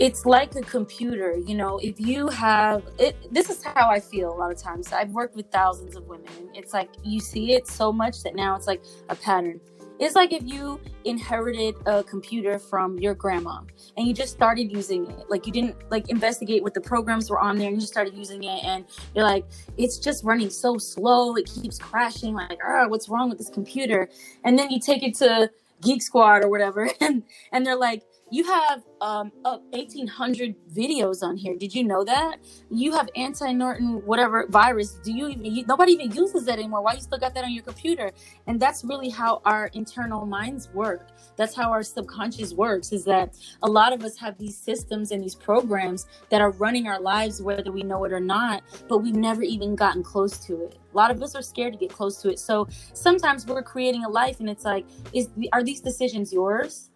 it's 0.00 0.26
like 0.26 0.56
a 0.56 0.62
computer 0.62 1.36
you 1.46 1.54
know 1.54 1.78
if 1.82 2.00
you 2.00 2.28
have 2.28 2.82
it 2.98 3.14
this 3.32 3.50
is 3.50 3.62
how 3.62 3.88
i 3.88 4.00
feel 4.00 4.32
a 4.32 4.36
lot 4.36 4.50
of 4.50 4.58
times. 4.58 4.92
I've 4.92 5.10
worked 5.10 5.36
with 5.36 5.50
thousands 5.50 5.96
of 5.96 6.06
women. 6.06 6.50
It's 6.54 6.72
like 6.72 6.90
you 7.02 7.20
see 7.20 7.52
it 7.52 7.66
so 7.66 7.92
much 7.92 8.22
that 8.22 8.34
now 8.34 8.56
it's 8.56 8.66
like 8.66 8.82
a 9.08 9.14
pattern. 9.14 9.60
It's 9.98 10.14
like 10.14 10.32
if 10.32 10.42
you 10.44 10.80
inherited 11.04 11.74
a 11.84 12.02
computer 12.02 12.58
from 12.58 12.98
your 12.98 13.14
grandma 13.14 13.60
and 13.98 14.06
you 14.06 14.14
just 14.14 14.32
started 14.32 14.72
using 14.72 15.06
it. 15.10 15.28
Like 15.28 15.46
you 15.46 15.52
didn't 15.52 15.76
like 15.90 16.08
investigate 16.08 16.62
what 16.62 16.72
the 16.72 16.80
programs 16.80 17.28
were 17.28 17.38
on 17.38 17.58
there 17.58 17.66
and 17.66 17.76
you 17.76 17.80
just 17.80 17.92
started 17.92 18.14
using 18.14 18.44
it 18.44 18.64
and 18.64 18.86
you're 19.14 19.24
like 19.24 19.44
it's 19.76 19.98
just 19.98 20.24
running 20.24 20.48
so 20.48 20.78
slow. 20.78 21.36
It 21.36 21.46
keeps 21.46 21.78
crashing. 21.78 22.34
Like 22.34 22.60
oh 22.66 22.88
what's 22.88 23.08
wrong 23.08 23.28
with 23.28 23.38
this 23.38 23.50
computer? 23.50 24.08
And 24.44 24.58
then 24.58 24.70
you 24.70 24.80
take 24.80 25.02
it 25.02 25.14
to 25.16 25.50
geek 25.82 26.02
squad 26.02 26.44
or 26.44 26.48
whatever 26.48 26.90
and 27.00 27.22
and 27.52 27.66
they're 27.66 27.76
like 27.76 28.02
you 28.30 28.44
have 28.44 28.82
um, 29.00 29.32
1800 29.42 30.54
videos 30.72 31.22
on 31.22 31.36
here. 31.36 31.56
Did 31.56 31.74
you 31.74 31.84
know 31.84 32.04
that? 32.04 32.38
You 32.70 32.92
have 32.92 33.08
anti-Norton 33.16 34.02
whatever 34.06 34.46
virus. 34.48 34.94
Do 35.02 35.12
you 35.12 35.28
even? 35.28 35.44
You, 35.44 35.66
nobody 35.66 35.92
even 35.92 36.12
uses 36.12 36.44
that 36.46 36.58
anymore. 36.58 36.82
Why 36.82 36.94
you 36.94 37.00
still 37.00 37.18
got 37.18 37.34
that 37.34 37.44
on 37.44 37.52
your 37.52 37.64
computer? 37.64 38.12
And 38.46 38.60
that's 38.60 38.84
really 38.84 39.08
how 39.08 39.42
our 39.44 39.66
internal 39.74 40.26
minds 40.26 40.68
work. 40.72 41.08
That's 41.36 41.54
how 41.54 41.70
our 41.70 41.82
subconscious 41.82 42.54
works. 42.54 42.92
Is 42.92 43.04
that 43.04 43.36
a 43.62 43.68
lot 43.68 43.92
of 43.92 44.04
us 44.04 44.16
have 44.18 44.38
these 44.38 44.56
systems 44.56 45.10
and 45.10 45.22
these 45.22 45.34
programs 45.34 46.06
that 46.30 46.40
are 46.40 46.52
running 46.52 46.86
our 46.86 47.00
lives, 47.00 47.42
whether 47.42 47.72
we 47.72 47.82
know 47.82 48.04
it 48.04 48.12
or 48.12 48.20
not. 48.20 48.62
But 48.88 48.98
we've 48.98 49.16
never 49.16 49.42
even 49.42 49.74
gotten 49.74 50.02
close 50.02 50.38
to 50.46 50.64
it. 50.64 50.78
A 50.92 50.96
lot 50.96 51.10
of 51.10 51.22
us 51.22 51.34
are 51.34 51.42
scared 51.42 51.72
to 51.72 51.78
get 51.78 51.90
close 51.90 52.20
to 52.22 52.30
it. 52.30 52.38
So 52.38 52.68
sometimes 52.92 53.46
we're 53.46 53.62
creating 53.62 54.04
a 54.04 54.08
life, 54.08 54.40
and 54.40 54.48
it's 54.48 54.64
like, 54.64 54.86
is 55.12 55.30
are 55.52 55.64
these 55.64 55.80
decisions 55.80 56.32
yours? 56.32 56.89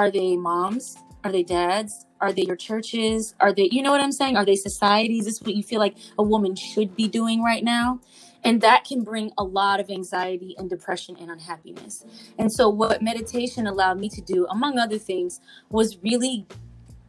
Are 0.00 0.10
they 0.10 0.34
moms? 0.34 0.96
Are 1.24 1.30
they 1.30 1.42
dads? 1.42 2.06
Are 2.22 2.32
they 2.32 2.44
your 2.44 2.56
churches? 2.56 3.34
Are 3.38 3.52
they, 3.52 3.68
you 3.70 3.82
know 3.82 3.90
what 3.90 4.00
I'm 4.00 4.12
saying? 4.12 4.34
Are 4.34 4.46
they 4.46 4.56
societies? 4.56 5.26
Is 5.26 5.38
this 5.38 5.46
what 5.46 5.54
you 5.54 5.62
feel 5.62 5.78
like 5.78 5.94
a 6.18 6.22
woman 6.22 6.56
should 6.56 6.96
be 6.96 7.06
doing 7.06 7.42
right 7.42 7.62
now? 7.62 8.00
And 8.42 8.62
that 8.62 8.84
can 8.84 9.04
bring 9.04 9.30
a 9.36 9.44
lot 9.44 9.78
of 9.78 9.90
anxiety 9.90 10.54
and 10.56 10.70
depression 10.70 11.18
and 11.20 11.30
unhappiness. 11.30 12.02
And 12.38 12.50
so, 12.50 12.70
what 12.70 13.02
meditation 13.02 13.66
allowed 13.66 13.98
me 13.98 14.08
to 14.08 14.22
do, 14.22 14.46
among 14.46 14.78
other 14.78 14.96
things, 14.96 15.38
was 15.68 15.98
really, 16.02 16.46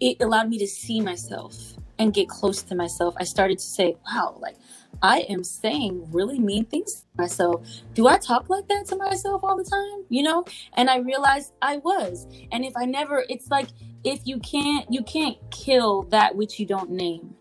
it 0.02 0.18
allowed 0.20 0.50
me 0.50 0.58
to 0.58 0.68
see 0.68 1.00
myself 1.00 1.56
and 1.98 2.14
get 2.14 2.28
close 2.28 2.62
to 2.64 2.76
myself. 2.76 3.16
I 3.18 3.24
started 3.24 3.60
to 3.60 3.64
say, 3.64 3.96
wow, 4.06 4.36
like 4.42 4.58
I 5.02 5.22
am 5.30 5.44
saying 5.44 6.12
really 6.12 6.40
mean 6.40 6.66
things 6.66 6.94
to 6.94 7.06
myself. 7.18 7.66
Do 7.94 8.08
I 8.08 8.18
talk 8.18 8.50
like 8.50 8.68
that 8.68 8.86
to 8.88 8.96
myself 8.96 9.44
all 9.44 9.58
the 9.58 9.64
time? 9.64 10.06
You 10.10 10.24
know? 10.24 10.46
And 10.74 10.90
I 10.90 10.98
realized 10.98 11.54
I 11.62 11.78
was. 11.78 12.28
And 12.52 12.64
if 12.64 12.74
I 12.76 12.86
never, 12.86 13.26
it's 13.30 13.50
like 13.50 13.68
if 14.04 14.22
you 14.26 14.40
can't, 14.40 14.92
you 14.92 15.04
can't 15.04 15.38
kill 15.50 16.04
that 16.04 16.36
which 16.36 16.60
you 16.60 16.66
don't 16.66 16.92
name. 16.92 17.36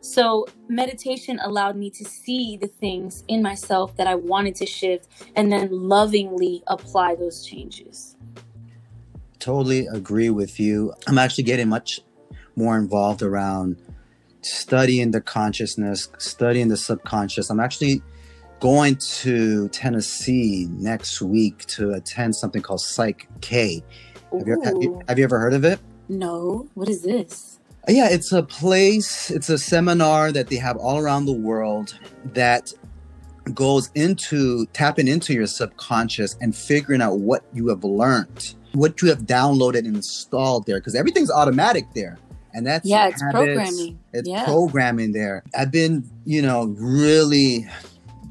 So 0.00 0.46
meditation 0.68 1.38
allowed 1.42 1.76
me 1.76 1.88
to 1.90 2.04
see 2.04 2.56
the 2.56 2.66
things 2.66 3.22
in 3.28 3.40
myself 3.40 3.96
that 3.96 4.06
I 4.06 4.16
wanted 4.16 4.56
to 4.56 4.66
shift 4.66 5.08
and 5.36 5.52
then 5.52 5.68
lovingly 5.70 6.62
apply 6.66 7.14
those 7.14 7.46
changes. 7.46 8.16
Totally 9.38 9.86
agree 9.86 10.30
with 10.30 10.58
you. 10.58 10.92
I'm 11.06 11.18
actually 11.18 11.44
getting 11.44 11.68
much 11.68 12.00
more 12.56 12.76
involved 12.76 13.22
around 13.22 13.76
studying 14.44 15.10
the 15.10 15.20
consciousness, 15.20 16.08
studying 16.18 16.68
the 16.68 16.76
subconscious. 16.76 17.50
I'm 17.50 17.60
actually 17.60 18.02
going 18.60 18.96
to 18.96 19.68
Tennessee 19.70 20.68
next 20.70 21.20
week 21.20 21.66
to 21.66 21.92
attend 21.92 22.36
something 22.36 22.62
called 22.62 22.80
Psych 22.80 23.28
K. 23.40 23.82
Have 24.32 24.46
you, 24.46 24.62
have 24.62 24.74
you, 24.80 25.02
have 25.08 25.18
you 25.18 25.24
ever 25.24 25.38
heard 25.38 25.54
of 25.54 25.64
it? 25.64 25.80
No. 26.08 26.68
What 26.74 26.88
is 26.88 27.02
this? 27.02 27.58
Uh, 27.88 27.92
yeah, 27.92 28.08
it's 28.08 28.30
a 28.32 28.42
place, 28.42 29.30
it's 29.30 29.48
a 29.48 29.58
seminar 29.58 30.30
that 30.30 30.46
they 30.46 30.56
have 30.56 30.76
all 30.76 30.98
around 30.98 31.26
the 31.26 31.32
world 31.32 31.98
that 32.26 32.72
goes 33.54 33.90
into 33.96 34.66
tapping 34.66 35.08
into 35.08 35.34
your 35.34 35.48
subconscious 35.48 36.36
and 36.40 36.54
figuring 36.54 37.02
out 37.02 37.18
what 37.18 37.42
you 37.52 37.66
have 37.68 37.82
learned, 37.82 38.54
what 38.72 39.02
you 39.02 39.08
have 39.08 39.22
downloaded 39.22 39.80
and 39.80 39.96
installed 39.96 40.64
there, 40.66 40.78
because 40.78 40.94
everything's 40.94 41.30
automatic 41.30 41.84
there. 41.94 42.18
And 42.54 42.66
that's 42.66 42.86
Yeah, 42.86 43.08
it's 43.08 43.22
habits, 43.22 43.42
programming. 43.42 43.98
it's 44.12 44.28
Yeah. 44.28 44.44
programming 44.44 45.12
there. 45.12 45.42
I've 45.56 45.70
been, 45.72 46.10
you 46.24 46.42
know, 46.42 46.74
really 46.78 47.66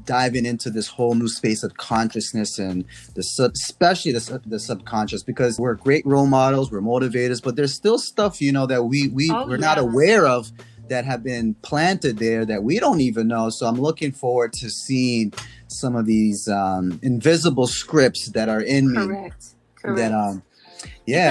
diving 0.04 0.44
into 0.46 0.70
this 0.70 0.88
whole 0.88 1.14
new 1.14 1.28
space 1.28 1.62
of 1.62 1.76
consciousness 1.76 2.58
and 2.58 2.84
the 3.14 3.22
sub, 3.22 3.52
especially 3.54 4.12
the, 4.12 4.40
the 4.46 4.58
subconscious 4.58 5.22
because 5.22 5.58
we're 5.58 5.74
great 5.74 6.04
role 6.06 6.26
models, 6.26 6.70
we're 6.72 6.80
motivators, 6.80 7.42
but 7.42 7.56
there's 7.56 7.74
still 7.74 7.98
stuff, 7.98 8.40
you 8.40 8.52
know, 8.52 8.66
that 8.66 8.84
we 8.84 9.08
we 9.08 9.30
Oh, 9.30 9.46
we're 9.46 9.58
not 9.58 9.78
aware 9.78 10.26
of 10.26 10.50
that 10.88 11.04
have 11.04 11.22
been 11.22 11.54
planted 11.62 12.18
there 12.18 12.44
that 12.44 12.62
we 12.64 12.78
don't 12.78 13.00
even 13.00 13.28
know. 13.28 13.48
So 13.50 13.66
I'm 13.66 13.80
looking 13.80 14.12
forward 14.12 14.52
to 14.54 14.68
seeing 14.68 15.32
some 15.68 15.94
of 15.96 16.06
these 16.06 16.48
um, 16.48 16.98
invisible 17.02 17.66
scripts 17.66 18.30
that 18.32 18.48
are 18.48 18.60
in 18.60 18.92
me 18.92 19.06
Correct. 19.06 19.44
Correct. 19.76 19.98
that 19.98 20.12
um 20.12 20.42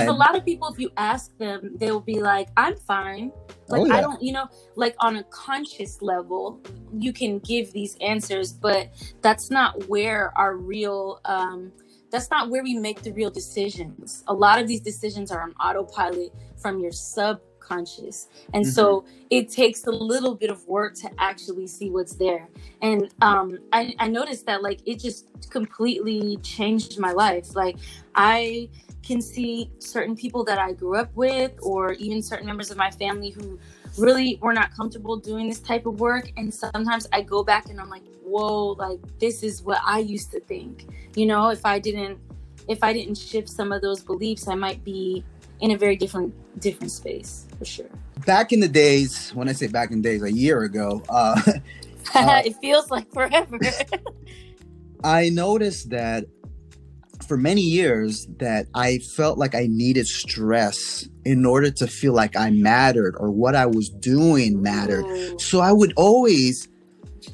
Because 0.01 0.15
a 0.15 0.17
lot 0.17 0.35
of 0.35 0.45
people, 0.45 0.67
if 0.67 0.79
you 0.79 0.91
ask 0.97 1.37
them, 1.37 1.77
they'll 1.77 1.99
be 1.99 2.21
like, 2.21 2.49
I'm 2.57 2.75
fine. 2.75 3.31
Like, 3.67 3.81
Oh, 3.81 3.85
yeah. 3.85 3.95
I 3.95 4.01
don't, 4.01 4.21
you 4.21 4.33
know, 4.33 4.47
like 4.75 4.95
on 4.99 5.17
a 5.17 5.23
conscious 5.25 6.01
level, 6.01 6.59
you 6.93 7.13
can 7.13 7.39
give 7.39 7.71
these 7.71 7.95
answers, 8.01 8.51
but 8.51 8.89
that's 9.21 9.49
not 9.49 9.87
where 9.87 10.37
our 10.37 10.57
real, 10.57 11.21
um, 11.25 11.71
that's 12.11 12.29
not 12.29 12.49
where 12.49 12.63
we 12.63 12.73
make 12.73 13.01
the 13.01 13.13
real 13.13 13.29
decisions. 13.29 14.23
A 14.27 14.33
lot 14.33 14.59
of 14.59 14.67
these 14.67 14.81
decisions 14.81 15.31
are 15.31 15.41
on 15.41 15.53
autopilot 15.53 16.33
from 16.57 16.79
your 16.79 16.91
subconscious. 16.91 18.27
And 18.53 18.67
so 18.67 19.05
it 19.29 19.49
takes 19.49 19.87
a 19.87 19.91
little 19.91 20.35
bit 20.35 20.49
of 20.49 20.67
work 20.67 20.95
to 20.95 21.09
actually 21.19 21.67
see 21.67 21.89
what's 21.89 22.15
there. 22.15 22.49
And 22.81 23.13
um, 23.21 23.57
I, 23.71 23.95
I 23.97 24.09
noticed 24.09 24.45
that, 24.47 24.61
like, 24.61 24.81
it 24.85 24.99
just 24.99 25.29
completely 25.49 26.35
changed 26.43 26.99
my 26.99 27.13
life. 27.13 27.55
Like, 27.55 27.77
I 28.13 28.69
can 29.03 29.21
see 29.21 29.69
certain 29.79 30.15
people 30.15 30.43
that 30.45 30.59
I 30.59 30.73
grew 30.73 30.95
up 30.95 31.09
with, 31.15 31.51
or 31.61 31.93
even 31.93 32.21
certain 32.21 32.45
members 32.45 32.71
of 32.71 32.77
my 32.77 32.91
family 32.91 33.29
who 33.29 33.59
really 33.97 34.37
were 34.41 34.53
not 34.53 34.75
comfortable 34.75 35.17
doing 35.17 35.49
this 35.49 35.59
type 35.59 35.85
of 35.85 35.99
work. 35.99 36.31
And 36.37 36.53
sometimes 36.53 37.07
I 37.11 37.21
go 37.21 37.43
back 37.43 37.69
and 37.69 37.79
I'm 37.79 37.89
like, 37.89 38.03
whoa, 38.23 38.73
like 38.73 38.99
this 39.19 39.43
is 39.43 39.63
what 39.63 39.79
I 39.85 39.99
used 39.99 40.31
to 40.31 40.39
think. 40.39 40.87
You 41.15 41.25
know, 41.25 41.49
if 41.49 41.65
I 41.65 41.79
didn't, 41.79 42.19
if 42.67 42.83
I 42.83 42.93
didn't 42.93 43.15
shift 43.15 43.49
some 43.49 43.71
of 43.71 43.81
those 43.81 44.01
beliefs, 44.03 44.47
I 44.47 44.55
might 44.55 44.83
be 44.83 45.23
in 45.59 45.71
a 45.71 45.77
very 45.77 45.95
different, 45.95 46.33
different 46.59 46.91
space 46.91 47.45
for 47.57 47.65
sure. 47.65 47.89
back 48.25 48.51
in 48.51 48.59
the 48.59 48.67
days 48.67 49.31
when 49.33 49.47
i 49.47 49.51
say 49.51 49.67
back 49.67 49.91
in 49.91 50.01
days 50.01 50.21
a 50.21 50.31
year 50.31 50.61
ago 50.63 51.01
uh 51.09 51.39
Uh, 52.13 52.41
it 52.45 52.55
feels 52.57 52.91
like 52.91 53.11
forever. 53.11 53.57
I 55.03 55.29
noticed 55.29 55.89
that 55.91 56.25
for 57.31 57.37
many 57.37 57.61
years 57.61 58.27
that 58.39 58.67
I 58.75 58.97
felt 58.97 59.37
like 59.37 59.55
I 59.55 59.65
needed 59.69 60.05
stress 60.05 61.07
in 61.23 61.45
order 61.45 61.71
to 61.71 61.87
feel 61.87 62.11
like 62.11 62.35
I 62.35 62.49
mattered 62.49 63.15
or 63.17 63.31
what 63.31 63.55
I 63.55 63.67
was 63.67 63.87
doing 63.87 64.61
mattered. 64.61 65.05
Ooh. 65.05 65.39
So 65.39 65.61
I 65.61 65.71
would 65.71 65.93
always 65.95 66.67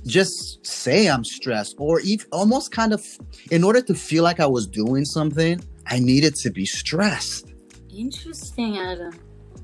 just 0.06 0.64
say 0.64 1.10
I'm 1.10 1.24
stressed 1.24 1.78
or 1.80 2.00
even 2.02 2.28
almost 2.32 2.72
kind 2.72 2.94
of 2.94 3.04
in 3.50 3.64
order 3.64 3.82
to 3.82 3.96
feel 3.96 4.22
like 4.22 4.40
I 4.40 4.46
was 4.46 4.68
doing 4.68 5.04
something, 5.04 5.60
I 5.88 5.98
needed 5.98 6.36
to 6.44 6.52
be 6.52 6.68
stressed. 6.68 7.52
Interesting, 7.92 8.78
Adam. 8.78 9.20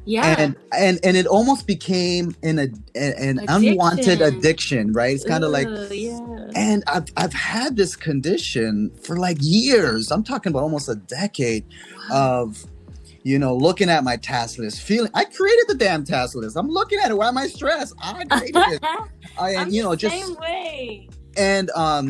Yeah. 0.06 0.36
And 0.40 0.56
and 0.76 1.00
and 1.04 1.16
it 1.16 1.28
almost 1.28 1.68
became 1.68 2.36
an 2.42 2.58
a, 2.58 2.70
an 2.96 3.40
unwanted 3.48 4.20
Addiction. 4.20 4.38
addiction, 4.40 4.94
right? 4.94 5.14
It's 5.14 5.26
kind 5.26 5.44
of 5.44 5.52
like 5.52 5.68
yeah. 5.92 6.20
And 6.56 6.84
I've 6.88 7.06
I've 7.18 7.34
had 7.34 7.76
this 7.76 7.96
condition 7.96 8.92
for 9.04 9.18
like 9.18 9.38
years. 9.40 10.12
I'm 10.12 10.24
talking 10.24 10.52
about 10.52 10.64
almost 10.64 10.90
a 10.90 10.96
decade 10.96 11.66
of 12.12 12.64
you 13.24 13.40
know 13.40 13.56
looking 13.56 13.90
at 13.90 14.04
my 14.04 14.18
task 14.18 14.60
list, 14.60 14.82
feeling 14.82 15.12
I 15.14 15.26
created 15.26 15.66
the 15.68 15.76
damn 15.76 16.04
task 16.04 16.36
list. 16.36 16.56
I'm 16.58 16.70
looking 16.70 17.00
at 17.00 17.12
it. 17.12 17.18
Why 17.18 17.28
am 17.28 17.38
I 17.38 17.48
stressed? 17.48 17.96
I 18.02 18.26
created 18.30 18.56
it. 18.56 18.84
I, 19.38 19.52
and 19.52 19.74
you 19.74 19.84
know 19.84 19.96
just 19.96 20.16
same 20.16 20.36
way. 20.36 21.10
and 21.38 21.70
um 21.72 22.10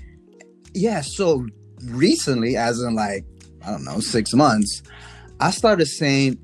yeah. 0.74 1.00
So 1.00 1.46
recently, 1.84 2.56
as 2.56 2.80
in 2.80 2.94
like 2.94 3.24
I 3.64 3.70
don't 3.70 3.84
know 3.84 4.00
six 4.00 4.32
months, 4.34 4.82
I 5.40 5.50
started 5.50 5.86
saying, 5.86 6.38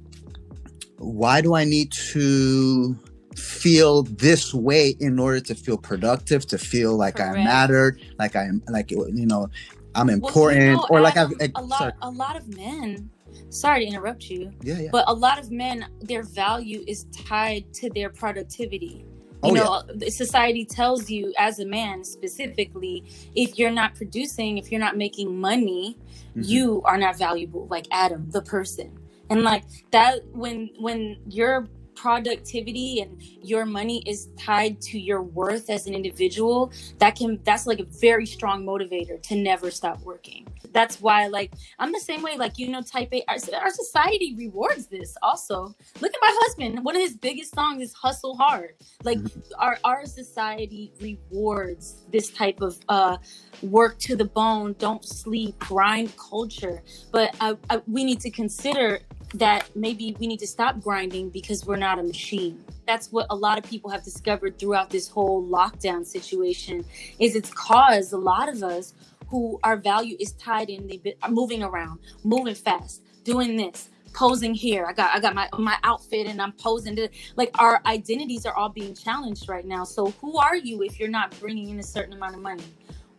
why 0.98 1.40
do 1.40 1.54
I 1.54 1.64
need 1.64 1.92
to 2.12 2.96
feel 3.36 4.02
this 4.04 4.52
way 4.54 4.94
in 5.00 5.18
order 5.18 5.40
to 5.40 5.54
feel 5.54 5.78
productive, 5.78 6.46
to 6.46 6.58
feel 6.58 6.96
like 6.96 7.20
I 7.20 7.28
Correct. 7.30 7.44
mattered, 7.44 8.00
like 8.18 8.36
I'm 8.36 8.62
like 8.68 8.90
you 8.90 9.26
know 9.26 9.48
I'm 9.94 10.08
Well, 10.08 10.14
important, 10.24 10.62
you 10.62 10.72
know, 10.72 10.86
or 10.90 11.00
like 11.00 11.16
I've 11.16 11.32
a 11.54 11.62
lot 11.62 11.78
sorry, 11.78 11.92
a 12.02 12.10
lot 12.10 12.36
of 12.36 12.48
men 12.56 13.10
sorry 13.48 13.80
to 13.84 13.86
interrupt 13.86 14.30
you 14.30 14.52
yeah, 14.62 14.78
yeah. 14.78 14.88
but 14.90 15.04
a 15.08 15.12
lot 15.12 15.38
of 15.38 15.50
men 15.50 15.86
their 16.00 16.22
value 16.22 16.84
is 16.86 17.04
tied 17.26 17.72
to 17.74 17.90
their 17.90 18.10
productivity 18.10 19.04
you 19.42 19.52
Oh, 19.52 19.54
know 19.54 19.82
society 20.08 20.64
tells 20.64 21.10
you 21.10 21.32
as 21.38 21.58
a 21.58 21.64
man 21.66 22.04
specifically 22.04 23.02
if 23.34 23.58
you're 23.58 23.70
not 23.70 23.94
producing 23.94 24.58
if 24.58 24.70
you're 24.70 24.80
not 24.80 24.96
making 24.96 25.38
money 25.40 25.96
Mhm. 26.36 26.48
you 26.48 26.82
are 26.84 26.96
not 26.98 27.18
valuable 27.18 27.66
like 27.68 27.86
adam 27.90 28.26
the 28.30 28.42
person 28.42 28.96
and 29.30 29.42
like 29.42 29.64
that 29.90 30.20
when 30.32 30.70
when 30.78 31.16
your 31.28 31.68
productivity 32.02 33.00
and 33.00 33.22
your 33.42 33.64
money 33.64 34.02
is 34.08 34.28
tied 34.36 34.80
to 34.80 34.98
your 34.98 35.22
worth 35.22 35.70
as 35.70 35.86
an 35.86 35.94
individual 35.94 36.72
that 36.98 37.14
can 37.14 37.38
that's 37.44 37.64
like 37.64 37.78
a 37.78 37.86
very 38.00 38.26
strong 38.26 38.66
motivator 38.66 39.22
to 39.22 39.36
never 39.36 39.70
stop 39.70 40.02
working. 40.02 40.44
That's 40.72 41.00
why 41.00 41.28
like 41.28 41.52
i'm 41.78 41.92
the 41.92 42.00
same 42.00 42.22
way 42.22 42.36
like 42.36 42.58
you 42.58 42.68
know 42.70 42.82
type 42.82 43.10
a 43.12 43.22
our, 43.28 43.36
our 43.54 43.70
society 43.70 44.34
rewards 44.36 44.86
this 44.88 45.16
also. 45.22 45.76
Look 46.00 46.12
at 46.12 46.20
my 46.20 46.34
husband 46.42 46.84
one 46.84 46.96
of 46.96 47.02
his 47.02 47.16
biggest 47.16 47.54
songs 47.54 47.80
is 47.80 47.92
hustle 47.92 48.36
hard. 48.36 48.74
Like 49.04 49.18
mm-hmm. 49.18 49.40
our 49.60 49.78
our 49.84 50.04
society 50.04 50.92
rewards 51.00 52.02
this 52.10 52.30
type 52.30 52.60
of 52.62 52.80
uh 52.88 53.16
work 53.62 53.96
to 54.00 54.16
the 54.16 54.24
bone 54.24 54.74
don't 54.80 55.04
sleep 55.04 55.56
grind 55.60 56.12
culture. 56.16 56.82
But 57.12 57.36
I, 57.40 57.56
I, 57.70 57.80
we 57.86 58.02
need 58.02 58.18
to 58.22 58.30
consider 58.30 58.98
that 59.34 59.68
maybe 59.74 60.14
we 60.18 60.26
need 60.26 60.40
to 60.40 60.46
stop 60.46 60.80
grinding 60.80 61.30
because 61.30 61.64
we're 61.64 61.76
not 61.76 61.98
a 61.98 62.02
machine. 62.02 62.62
That's 62.86 63.10
what 63.10 63.26
a 63.30 63.36
lot 63.36 63.58
of 63.58 63.64
people 63.64 63.90
have 63.90 64.02
discovered 64.02 64.58
throughout 64.58 64.90
this 64.90 65.08
whole 65.08 65.46
lockdown 65.46 66.04
situation 66.04 66.84
is 67.18 67.34
it's 67.34 67.52
caused 67.52 68.12
a 68.12 68.18
lot 68.18 68.48
of 68.48 68.62
us 68.62 68.94
who 69.28 69.58
our 69.64 69.76
value 69.76 70.16
is 70.20 70.32
tied 70.32 70.68
in 70.68 70.86
the 70.86 71.16
moving 71.30 71.62
around 71.62 71.98
moving 72.22 72.54
fast 72.54 73.02
doing 73.24 73.56
this 73.56 73.88
posing 74.12 74.52
here. 74.52 74.84
I 74.86 74.92
got 74.92 75.14
i 75.14 75.20
got 75.20 75.34
my 75.34 75.48
my 75.58 75.76
outfit 75.84 76.26
and 76.26 76.42
i'm 76.42 76.52
posing 76.52 76.94
to, 76.96 77.08
like 77.36 77.50
our 77.58 77.80
identities 77.86 78.44
are 78.44 78.54
all 78.54 78.68
being 78.68 78.94
challenged 78.94 79.48
right 79.48 79.64
now. 79.64 79.84
So 79.84 80.10
who 80.20 80.36
are 80.36 80.56
you 80.56 80.82
if 80.82 81.00
you're 81.00 81.08
not 81.08 81.38
bringing 81.40 81.70
in 81.70 81.78
a 81.78 81.82
certain 81.82 82.12
amount 82.12 82.34
of 82.34 82.42
money? 82.42 82.64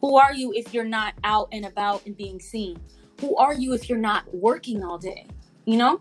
Who 0.01 0.17
are 0.17 0.33
you 0.33 0.53
if 0.53 0.71
you're 0.71 0.83
not 0.83 1.15
out 1.23 1.47
and 1.51 1.65
about 1.65 2.05
and 2.05 2.15
being 2.15 2.39
seen? 2.39 2.79
Who 3.21 3.35
are 3.37 3.55
you 3.55 3.73
if 3.73 3.89
you're 3.89 3.97
not 3.97 4.31
working 4.33 4.83
all 4.83 4.99
day 4.99 5.25
you 5.65 5.77
know? 5.77 5.99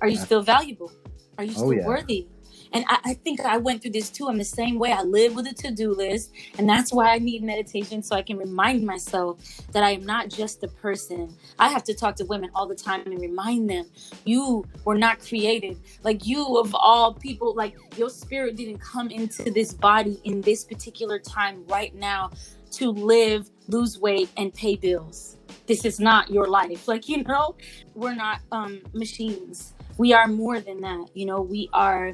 Are 0.00 0.08
you 0.08 0.16
Yeah. 0.16 0.24
still 0.24 0.42
valuable? 0.42 0.92
Are 1.36 1.44
you 1.44 1.52
Oh, 1.56 1.70
still 1.70 1.74
yeah. 1.74 1.86
worthy? 1.86 2.26
And 2.70 2.84
I, 2.86 2.98
I 3.04 3.14
think 3.14 3.40
i 3.40 3.56
went 3.56 3.80
through 3.80 3.92
this 3.92 4.10
too. 4.10 4.28
I'm 4.28 4.36
the 4.36 4.44
same 4.44 4.78
way. 4.78 4.92
I 4.92 5.02
live 5.02 5.34
with 5.34 5.46
a 5.46 5.54
to-do 5.54 5.94
list 5.94 6.32
and 6.58 6.68
that's 6.68 6.92
why 6.92 7.14
i 7.14 7.18
need 7.18 7.42
meditation 7.42 8.02
so 8.02 8.14
i 8.14 8.20
can 8.20 8.36
remind 8.36 8.84
myself 8.84 9.40
that 9.72 9.82
i 9.82 9.90
am 9.92 10.04
not 10.04 10.28
just 10.28 10.62
a 10.64 10.68
person. 10.68 11.34
I 11.58 11.68
have 11.68 11.82
to 11.84 11.94
talk 11.94 12.16
to 12.16 12.26
women 12.26 12.50
all 12.54 12.66
the 12.68 12.74
time 12.74 13.02
and 13.06 13.18
remind 13.20 13.70
them 13.70 13.86
you 14.26 14.66
were 14.84 14.98
not 14.98 15.20
created. 15.20 15.78
Like 16.02 16.26
you 16.26 16.58
of 16.58 16.74
all 16.74 17.14
people 17.14 17.54
like 17.54 17.74
your 17.96 18.10
spirit 18.10 18.56
didn't 18.56 18.80
come 18.80 19.10
into 19.10 19.50
this 19.50 19.72
body 19.72 20.20
in 20.24 20.42
this 20.42 20.64
particular 20.64 21.18
time 21.18 21.64
right 21.68 21.94
now 21.94 22.30
to 22.72 22.90
live 22.90 23.48
lose 23.68 23.98
weight 23.98 24.28
and 24.36 24.52
pay 24.52 24.76
bills 24.76 25.37
this 25.68 25.84
is 25.84 26.00
not 26.00 26.30
your 26.30 26.46
life. 26.46 26.88
Like 26.88 27.08
you 27.08 27.22
know 27.22 27.54
we're 27.94 28.14
not 28.14 28.40
um 28.50 28.80
machines. 28.92 29.74
We 29.98 30.12
are 30.12 30.26
more 30.26 30.60
than 30.60 30.80
that 30.80 31.10
you 31.14 31.26
know 31.26 31.40
we 31.40 31.68
are 31.72 32.12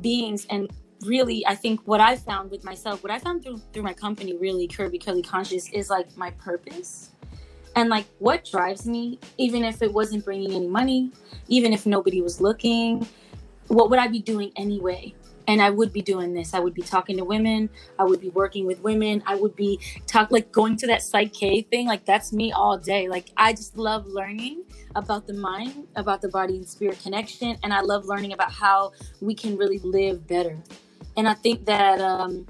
beings. 0.00 0.46
And 0.50 0.70
really 1.02 1.46
i 1.46 1.54
think 1.54 1.80
what 1.86 2.00
i 2.00 2.14
found 2.14 2.50
with 2.50 2.62
myself 2.62 3.02
what 3.02 3.10
i 3.10 3.18
found 3.18 3.42
through 3.42 3.56
through 3.72 3.82
my 3.82 3.92
company 3.92 4.36
really 4.36 4.68
Curvy 4.68 5.02
Curly 5.02 5.22
Conscious 5.22 5.70
is 5.72 5.88
like 5.88 6.14
my 6.16 6.30
purpose. 6.32 7.10
And 7.76 7.88
like 7.88 8.04
what 8.18 8.44
drives 8.44 8.84
me 8.84 9.18
even 9.38 9.64
if 9.64 9.80
it 9.80 9.92
wasn't 9.92 10.24
bringing 10.24 10.52
any 10.52 10.66
money 10.66 11.12
even 11.48 11.72
if 11.72 11.86
nobody 11.86 12.20
was 12.20 12.40
looking 12.40 13.06
what 13.68 13.88
would 13.90 13.98
i 13.98 14.08
be 14.08 14.20
doing 14.20 14.50
anyway 14.56 15.14
and 15.50 15.60
I 15.60 15.68
would 15.68 15.92
be 15.92 16.00
doing 16.00 16.32
this. 16.32 16.54
I 16.54 16.60
would 16.60 16.74
be 16.74 16.82
talking 16.82 17.16
to 17.16 17.24
women. 17.24 17.68
I 17.98 18.04
would 18.04 18.20
be 18.20 18.28
working 18.28 18.66
with 18.66 18.80
women. 18.82 19.20
I 19.26 19.34
would 19.34 19.56
be 19.56 19.80
talk 20.06 20.30
like 20.30 20.52
going 20.52 20.76
to 20.76 20.86
that 20.86 21.02
Psych 21.02 21.32
K 21.32 21.62
thing. 21.62 21.88
Like 21.88 22.04
that's 22.04 22.32
me 22.32 22.52
all 22.52 22.78
day. 22.78 23.08
Like 23.08 23.30
I 23.36 23.52
just 23.52 23.76
love 23.76 24.06
learning 24.06 24.62
about 24.94 25.26
the 25.26 25.34
mind, 25.34 25.88
about 25.96 26.22
the 26.22 26.28
body 26.28 26.54
and 26.54 26.68
spirit 26.68 27.00
connection, 27.02 27.58
and 27.64 27.74
I 27.74 27.80
love 27.80 28.04
learning 28.04 28.32
about 28.32 28.52
how 28.52 28.92
we 29.20 29.34
can 29.34 29.56
really 29.56 29.80
live 29.80 30.24
better. 30.28 30.56
And 31.16 31.28
I 31.28 31.34
think 31.34 31.66
that 31.66 32.00
um, 32.00 32.46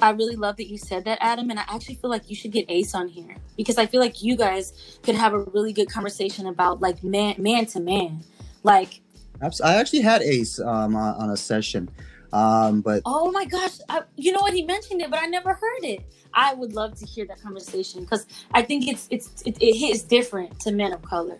I 0.00 0.10
really 0.10 0.34
love 0.34 0.56
that 0.56 0.66
you 0.66 0.78
said 0.78 1.04
that, 1.04 1.18
Adam. 1.20 1.48
And 1.50 1.60
I 1.60 1.64
actually 1.68 1.94
feel 1.94 2.10
like 2.10 2.28
you 2.28 2.34
should 2.34 2.50
get 2.50 2.68
Ace 2.68 2.92
on 2.92 3.06
here 3.06 3.36
because 3.56 3.78
I 3.78 3.86
feel 3.86 4.00
like 4.00 4.20
you 4.20 4.36
guys 4.36 4.98
could 5.04 5.14
have 5.14 5.32
a 5.32 5.38
really 5.54 5.72
good 5.72 5.88
conversation 5.88 6.46
about 6.46 6.80
like 6.80 7.04
man, 7.04 7.36
man 7.38 7.66
to 7.66 7.78
man, 7.78 8.24
like. 8.64 9.00
I 9.40 9.74
actually 9.74 10.00
had 10.00 10.22
Ace 10.22 10.58
um, 10.58 10.96
on 10.96 11.28
a 11.28 11.36
session, 11.36 11.90
um, 12.32 12.80
but 12.80 13.02
oh 13.04 13.30
my 13.30 13.44
gosh, 13.44 13.78
I, 13.88 14.02
you 14.16 14.32
know 14.32 14.40
what? 14.40 14.52
He 14.52 14.62
mentioned 14.62 15.00
it, 15.02 15.10
but 15.10 15.20
I 15.20 15.26
never 15.26 15.54
heard 15.54 15.84
it. 15.84 16.00
I 16.34 16.54
would 16.54 16.74
love 16.74 16.94
to 16.98 17.06
hear 17.06 17.26
that 17.26 17.40
conversation 17.40 18.02
because 18.02 18.26
I 18.52 18.62
think 18.62 18.88
it's 18.88 19.08
it's 19.10 19.42
it, 19.42 19.56
it 19.60 19.74
hits 19.74 20.02
different 20.02 20.60
to 20.60 20.72
men 20.72 20.92
of 20.92 21.02
color. 21.02 21.38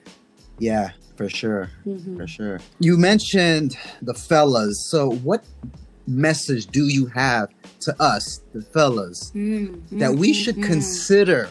Yeah, 0.59 0.93
for 1.17 1.29
sure, 1.29 1.71
mm-hmm. 1.87 2.17
for 2.17 2.27
sure. 2.27 2.61
You 2.79 2.97
mentioned 2.97 3.77
the 4.03 4.15
fellas, 4.15 4.89
so 4.89 5.11
what 5.11 5.45
message 6.07 6.67
do 6.69 6.87
you 6.87 7.07
have 7.07 7.51
to 7.81 8.03
us, 8.03 8.43
the 8.55 8.63
fellas, 8.63 9.33
mm-hmm. 9.35 9.99
that 9.99 10.15
we 10.15 10.33
should 10.33 10.57
mm-hmm. 10.57 10.73
consider 10.73 11.51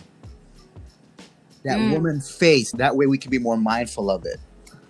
that 1.63 1.77
mm. 1.77 1.91
woman 1.91 2.21
face? 2.21 2.71
That 2.71 2.95
way 2.95 3.05
we 3.05 3.17
can 3.17 3.29
be 3.29 3.39
more 3.39 3.57
mindful 3.57 4.09
of 4.09 4.25
it. 4.25 4.39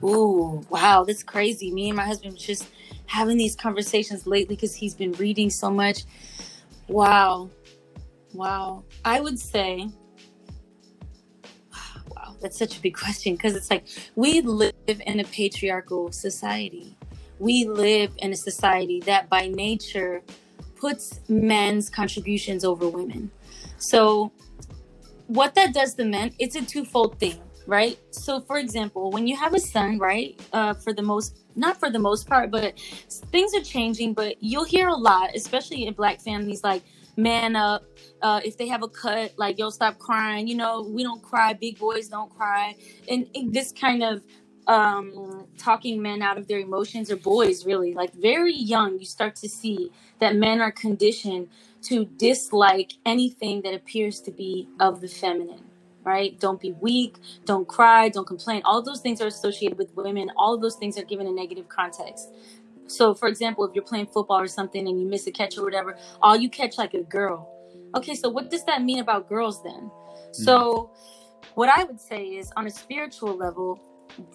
Ooh, 0.04 0.64
wow, 0.70 1.04
that's 1.04 1.24
crazy. 1.24 1.72
Me 1.72 1.90
and 1.90 1.98
my 1.98 2.06
husband 2.06 2.38
just 2.38 2.68
having 3.08 3.38
these 3.38 3.56
conversations 3.56 4.28
lately 4.28 4.56
because 4.56 4.76
he's 4.76 4.94
been 4.94 5.14
reading 5.14 5.50
so 5.50 5.70
much. 5.70 6.04
Wow. 6.88 7.50
Wow. 8.34 8.84
I 9.04 9.22
would 9.22 9.40
say, 9.40 9.90
wow, 12.16 12.36
that's 12.42 12.58
such 12.58 12.78
a 12.78 12.82
big 12.82 12.96
question 12.96 13.36
because 13.36 13.56
it's 13.56 13.72
like 13.72 13.86
we 14.16 14.42
live 14.42 14.74
in 14.88 15.20
a 15.20 15.24
patriarchal 15.26 16.12
society 16.12 16.96
we 17.40 17.66
live 17.66 18.12
in 18.20 18.32
a 18.32 18.36
society 18.36 19.02
that 19.02 19.30
by 19.30 19.48
nature 19.48 20.22
puts 20.76 21.20
men's 21.28 21.90
contributions 21.90 22.64
over 22.64 22.88
women. 22.88 23.32
So, 23.78 24.32
what 25.28 25.56
that 25.56 25.74
does 25.74 25.96
to 25.96 26.06
men, 26.06 26.32
it's 26.40 26.56
a 26.56 26.62
twofold 26.62 27.20
thing, 27.20 27.40
right? 27.68 28.00
So, 28.12 28.42
for 28.42 28.58
example, 28.58 29.12
when 29.12 29.28
you 29.28 29.36
have 29.36 29.54
a 29.54 29.60
son, 29.60 29.98
right, 30.00 30.40
uh, 30.54 30.74
for 30.74 30.94
the 30.94 31.02
most, 31.02 31.40
not 31.56 31.80
for 31.80 31.90
the 31.90 32.00
most 32.00 32.28
part, 32.28 32.52
but 32.52 32.80
things 33.32 33.54
are 33.54 33.62
changing, 33.62 34.14
but 34.14 34.36
you'll 34.42 34.66
hear 34.66 34.88
a 34.88 34.96
lot, 34.96 35.36
especially 35.36 35.86
in 35.86 35.94
black 35.94 36.22
families, 36.22 36.64
like, 36.64 36.84
man 37.18 37.56
up. 37.56 37.84
Uh, 38.22 38.42
if 38.44 38.58
they 38.58 38.68
have 38.68 38.84
a 38.84 38.90
cut, 38.90 39.34
like, 39.38 39.58
yo, 39.58 39.70
stop 39.70 39.98
crying. 40.00 40.48
You 40.48 40.56
know, 40.56 40.82
we 40.82 41.04
don't 41.04 41.22
cry. 41.22 41.54
Big 41.54 41.80
boys 41.80 42.08
don't 42.08 42.36
cry. 42.36 42.76
And, 43.10 43.28
and 43.36 43.54
this 43.54 43.72
kind 43.72 44.04
of 44.04 44.22
um, 44.68 45.48
talking 45.58 46.02
men 46.02 46.22
out 46.22 46.38
of 46.38 46.48
their 46.48 46.60
emotions 46.60 47.12
or 47.12 47.16
boys 47.16 47.66
really 47.66 47.94
like 47.94 48.14
very 48.14 48.56
young 48.56 48.98
you 48.98 49.06
start 49.06 49.36
to 49.36 49.48
see 49.48 49.92
that 50.20 50.36
men 50.36 50.60
are 50.60 50.72
conditioned 50.72 51.48
to 51.84 52.06
dislike 52.18 52.94
anything 53.06 53.62
that 53.62 53.74
appears 53.74 54.20
to 54.22 54.32
be 54.32 54.68
of 54.80 55.02
the 55.02 55.08
feminine 55.08 55.64
right? 56.06 56.40
Don't 56.40 56.62
be 56.62 56.72
weak. 56.74 57.18
Don't 57.46 57.68
cry. 57.68 58.10
Don't 58.10 58.28
complain. 58.28 58.62
All 58.64 58.82
those 58.82 59.02
things 59.02 59.20
are 59.22 59.28
associated 59.28 59.78
with 59.78 59.94
women. 59.96 60.32
All 60.38 60.54
of 60.54 60.62
those 60.62 60.76
things 60.76 60.98
are 60.98 61.04
given 61.04 61.28
a 61.28 61.32
negative 61.32 61.68
context. 61.68 62.30
So 62.88 63.14
for 63.14 63.28
example 63.28 63.66
if 63.66 63.74
you're 63.74 63.84
playing 63.84 64.08
football 64.08 64.40
or 64.40 64.48
something 64.48 64.88
and 64.88 65.00
you 65.00 65.08
miss 65.08 65.28
a 65.28 65.32
catch 65.32 65.58
or 65.58 65.64
whatever 65.64 65.98
all 66.22 66.36
you 66.36 66.50
catch 66.50 66.78
like 66.78 66.94
a 66.94 67.02
girl. 67.02 67.52
Okay 67.96 68.16
so 68.16 68.30
what 68.30 68.50
does 68.50 68.64
that 68.66 68.84
mean 68.84 69.00
about 69.00 69.28
girls 69.28 69.64
then? 69.64 69.92
So 70.32 70.92
mm. 70.92 71.46
what 71.56 71.70
i 71.70 71.84
would 71.84 72.00
say 72.00 72.26
is 72.26 72.52
on 72.56 72.68
a 72.68 72.70
spiritual 72.70 73.36
level 73.36 73.80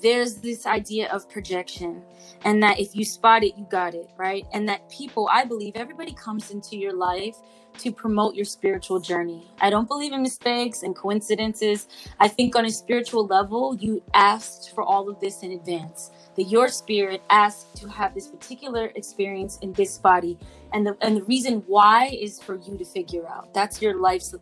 there's 0.03 0.35
this 0.37 0.67
idea 0.67 1.11
of 1.11 1.29
projection 1.31 2.03
and 2.45 2.63
that 2.63 2.81
if 2.81 2.95
you 2.95 3.05
spot 3.05 3.45
it 3.45 3.57
you 3.57 3.67
got 3.71 3.95
it 3.95 4.11
right? 4.17 4.47
And 4.53 4.69
that 4.69 4.91
people 4.91 5.29
i 5.31 5.45
believe 5.45 5.77
everybody 5.77 6.13
comes 6.13 6.51
into 6.51 6.77
your 6.77 6.93
life 6.93 7.37
to 7.79 7.93
promote 7.93 8.35
your 8.35 8.45
spiritual 8.45 9.01
journey. 9.01 9.51
I 9.61 9.71
don't 9.71 9.89
believe 9.89 10.13
in 10.13 10.23
mistakes 10.23 10.83
and 10.83 10.95
coincidences. 10.95 11.89
I 12.19 12.29
think 12.29 12.57
on 12.57 12.65
a 12.65 12.71
spiritual 12.71 13.27
level 13.27 13.77
you 13.77 14.03
asked 14.15 14.75
for 14.75 14.83
all 14.83 15.09
of 15.09 15.19
this 15.21 15.43
in 15.43 15.53
advance. 15.53 16.11
That 16.37 16.45
your 16.45 16.69
spirit 16.69 17.23
asked 17.31 17.77
to 17.79 17.89
have 17.89 18.15
this 18.15 18.29
particular 18.29 18.93
experience 18.95 19.59
in 19.63 19.73
this 19.73 19.99
body. 19.99 20.39
And 20.73 20.87
the 20.87 20.97
and 21.01 21.17
the 21.17 21.25
reason 21.25 21.65
why 21.67 22.17
is 22.21 22.41
for 22.41 22.57
you 22.57 22.79
to 22.79 22.85
figure 22.85 23.27
out. 23.29 23.53
That's 23.53 23.83
your 23.83 23.99
life's 24.01 24.35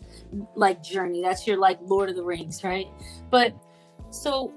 like 0.54 0.82
journey. 0.82 1.22
That's 1.22 1.46
your 1.46 1.56
like 1.58 1.78
lord 1.82 2.10
of 2.10 2.16
the 2.16 2.22
rings 2.22 2.62
right? 2.62 2.86
But 3.30 3.54
so 4.10 4.52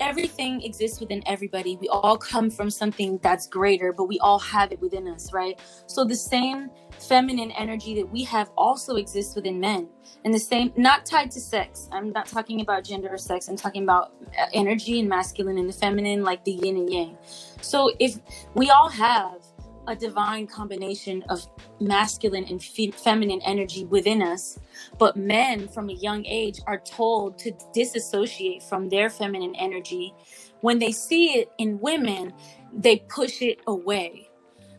everything 0.00 0.62
exists 0.62 1.00
within 1.00 1.22
everybody. 1.26 1.76
We 1.76 1.88
all 1.88 2.16
come 2.16 2.50
from 2.50 2.70
something 2.70 3.18
that's 3.22 3.46
greater, 3.46 3.92
but 3.92 4.04
we 4.04 4.18
all 4.20 4.38
have 4.40 4.72
it 4.72 4.80
within 4.80 5.08
us, 5.08 5.32
right? 5.32 5.58
So 5.86 6.04
the 6.04 6.16
same 6.16 6.70
feminine 7.00 7.50
energy 7.52 7.94
that 7.96 8.10
we 8.10 8.24
have 8.24 8.50
also 8.56 8.96
exists 8.96 9.34
within 9.34 9.60
men. 9.60 9.88
And 10.24 10.32
the 10.32 10.38
same, 10.38 10.72
not 10.76 11.04
tied 11.04 11.30
to 11.32 11.40
sex. 11.40 11.88
I'm 11.92 12.10
not 12.12 12.26
talking 12.26 12.60
about 12.60 12.84
gender 12.84 13.08
or 13.08 13.18
sex. 13.18 13.48
I'm 13.48 13.56
talking 13.56 13.82
about 13.82 14.12
uh, 14.38 14.46
energy 14.52 15.00
and 15.00 15.08
masculine 15.08 15.58
and 15.58 15.68
the 15.68 15.72
feminine, 15.72 16.22
like 16.22 16.44
the 16.44 16.52
yin 16.52 16.76
and 16.76 16.90
yang. 16.90 17.18
So 17.60 17.92
if 17.98 18.18
we 18.54 18.70
all 18.70 18.88
have 18.88 19.42
a 19.86 19.94
divine 19.94 20.46
combination 20.46 21.22
of 21.28 21.46
masculine 21.80 22.44
and 22.44 22.62
fe- 22.62 22.90
feminine 22.90 23.40
energy 23.44 23.84
within 23.84 24.22
us. 24.22 24.58
But 24.98 25.16
men 25.16 25.68
from 25.68 25.90
a 25.90 25.94
young 25.94 26.24
age 26.26 26.60
are 26.66 26.78
told 26.78 27.38
to 27.38 27.52
disassociate 27.72 28.62
from 28.62 28.88
their 28.88 29.10
feminine 29.10 29.54
energy. 29.56 30.14
When 30.60 30.78
they 30.78 30.92
see 30.92 31.38
it 31.38 31.50
in 31.58 31.78
women, 31.80 32.32
they 32.72 33.04
push 33.08 33.42
it 33.42 33.60
away. 33.66 34.28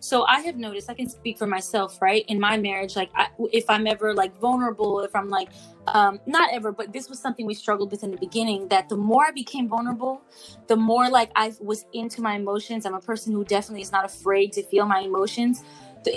So 0.06 0.24
I 0.26 0.42
have 0.42 0.56
noticed, 0.56 0.88
I 0.88 0.94
can 0.94 1.10
speak 1.10 1.40
for 1.40 1.48
myself, 1.48 2.00
right? 2.00 2.24
In 2.28 2.40
my 2.40 2.58
marriage, 2.58 2.96
like 2.96 3.10
I, 3.16 3.30
if 3.52 3.68
I'm 3.68 3.88
ever 3.88 4.14
like 4.14 4.40
vulnerable, 4.40 5.00
if 5.00 5.16
I'm 5.16 5.30
like, 5.30 5.50
um, 5.88 6.20
not 6.28 6.54
ever, 6.54 6.72
but 6.72 6.94
this 6.94 7.10
was 7.10 7.18
something 7.18 7.44
we 7.48 7.56
struggled 7.56 7.90
with 7.90 8.04
in 8.04 8.12
the 8.12 8.18
beginning. 8.18 8.68
That 8.68 8.88
the 8.88 8.98
more 8.98 9.26
I 9.26 9.32
became 9.32 9.68
vulnerable, 9.68 10.22
the 10.68 10.76
more 10.76 11.10
like 11.10 11.32
I 11.36 11.54
was 11.60 11.86
into 11.92 12.22
my 12.22 12.36
emotions. 12.36 12.86
I'm 12.86 12.94
a 12.94 13.00
person 13.00 13.34
who 13.34 13.44
definitely 13.44 13.82
is 13.82 13.92
not 13.92 14.06
afraid 14.06 14.54
to 14.54 14.62
feel 14.62 14.86
my 14.86 15.00
emotions. 15.00 15.64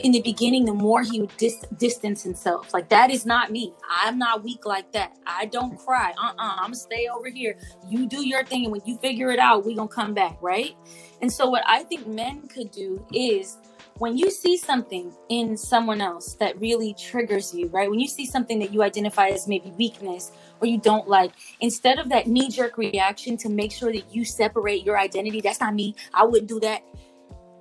In 0.05 0.13
the 0.13 0.21
beginning, 0.21 0.67
the 0.67 0.75
more 0.75 1.03
he 1.03 1.23
would 1.23 1.35
dis- 1.39 1.65
distance 1.79 2.23
himself. 2.23 2.75
Like 2.75 2.91
that 2.91 3.11
is 3.11 3.25
not 3.25 3.51
me. 3.51 3.73
I'm 3.89 4.19
not 4.19 4.45
weak 4.45 4.67
like 4.67 4.93
that. 4.93 5.17
I 5.27 5.47
don't 5.47 5.79
cry. 5.79 6.13
Uh-uh. 6.23 6.35
I'm 6.37 6.65
gonna 6.65 6.75
stay 6.75 7.09
over 7.09 7.31
here. 7.31 7.57
You 7.89 8.07
do 8.07 8.29
your 8.29 8.45
thing, 8.45 8.65
and 8.65 8.73
when 8.73 8.83
you 8.85 8.99
figure 8.99 9.31
it 9.31 9.39
out, 9.39 9.65
we 9.65 9.75
gonna 9.75 9.89
come 9.89 10.13
back, 10.13 10.37
right? 10.43 10.77
And 11.23 11.33
so, 11.33 11.49
what 11.49 11.65
I 11.67 11.85
think 11.85 12.07
men 12.07 12.49
could 12.49 12.71
do 12.71 13.03
is 13.15 13.57
when 13.99 14.17
you 14.17 14.31
see 14.31 14.57
something 14.57 15.13
in 15.29 15.57
someone 15.57 16.01
else 16.01 16.35
that 16.35 16.59
really 16.61 16.95
triggers 16.95 17.53
you, 17.53 17.67
right? 17.69 17.91
When 17.91 17.99
you 17.99 18.07
see 18.07 18.27
something 18.27 18.59
that 18.61 18.73
you 18.73 18.83
identify 18.83 19.29
as 19.29 19.49
maybe 19.49 19.73
weakness 19.73 20.31
or 20.61 20.69
you 20.69 20.79
don't 20.79 21.09
like, 21.09 21.33
instead 21.61 21.99
of 21.99 22.09
that 22.11 22.29
knee 22.29 22.49
jerk 22.49 22.79
reaction 22.79 23.37
to 23.39 23.49
make 23.49 23.73
sure 23.73 23.93
that 23.93 24.15
you 24.15 24.25
separate 24.25 24.85
your 24.85 24.99
identity, 24.99 25.41
that's 25.41 25.61
not 25.61 25.75
me, 25.75 25.97
I 26.15 26.25
wouldn't 26.25 26.49
do 26.49 26.61
that. 26.61 26.83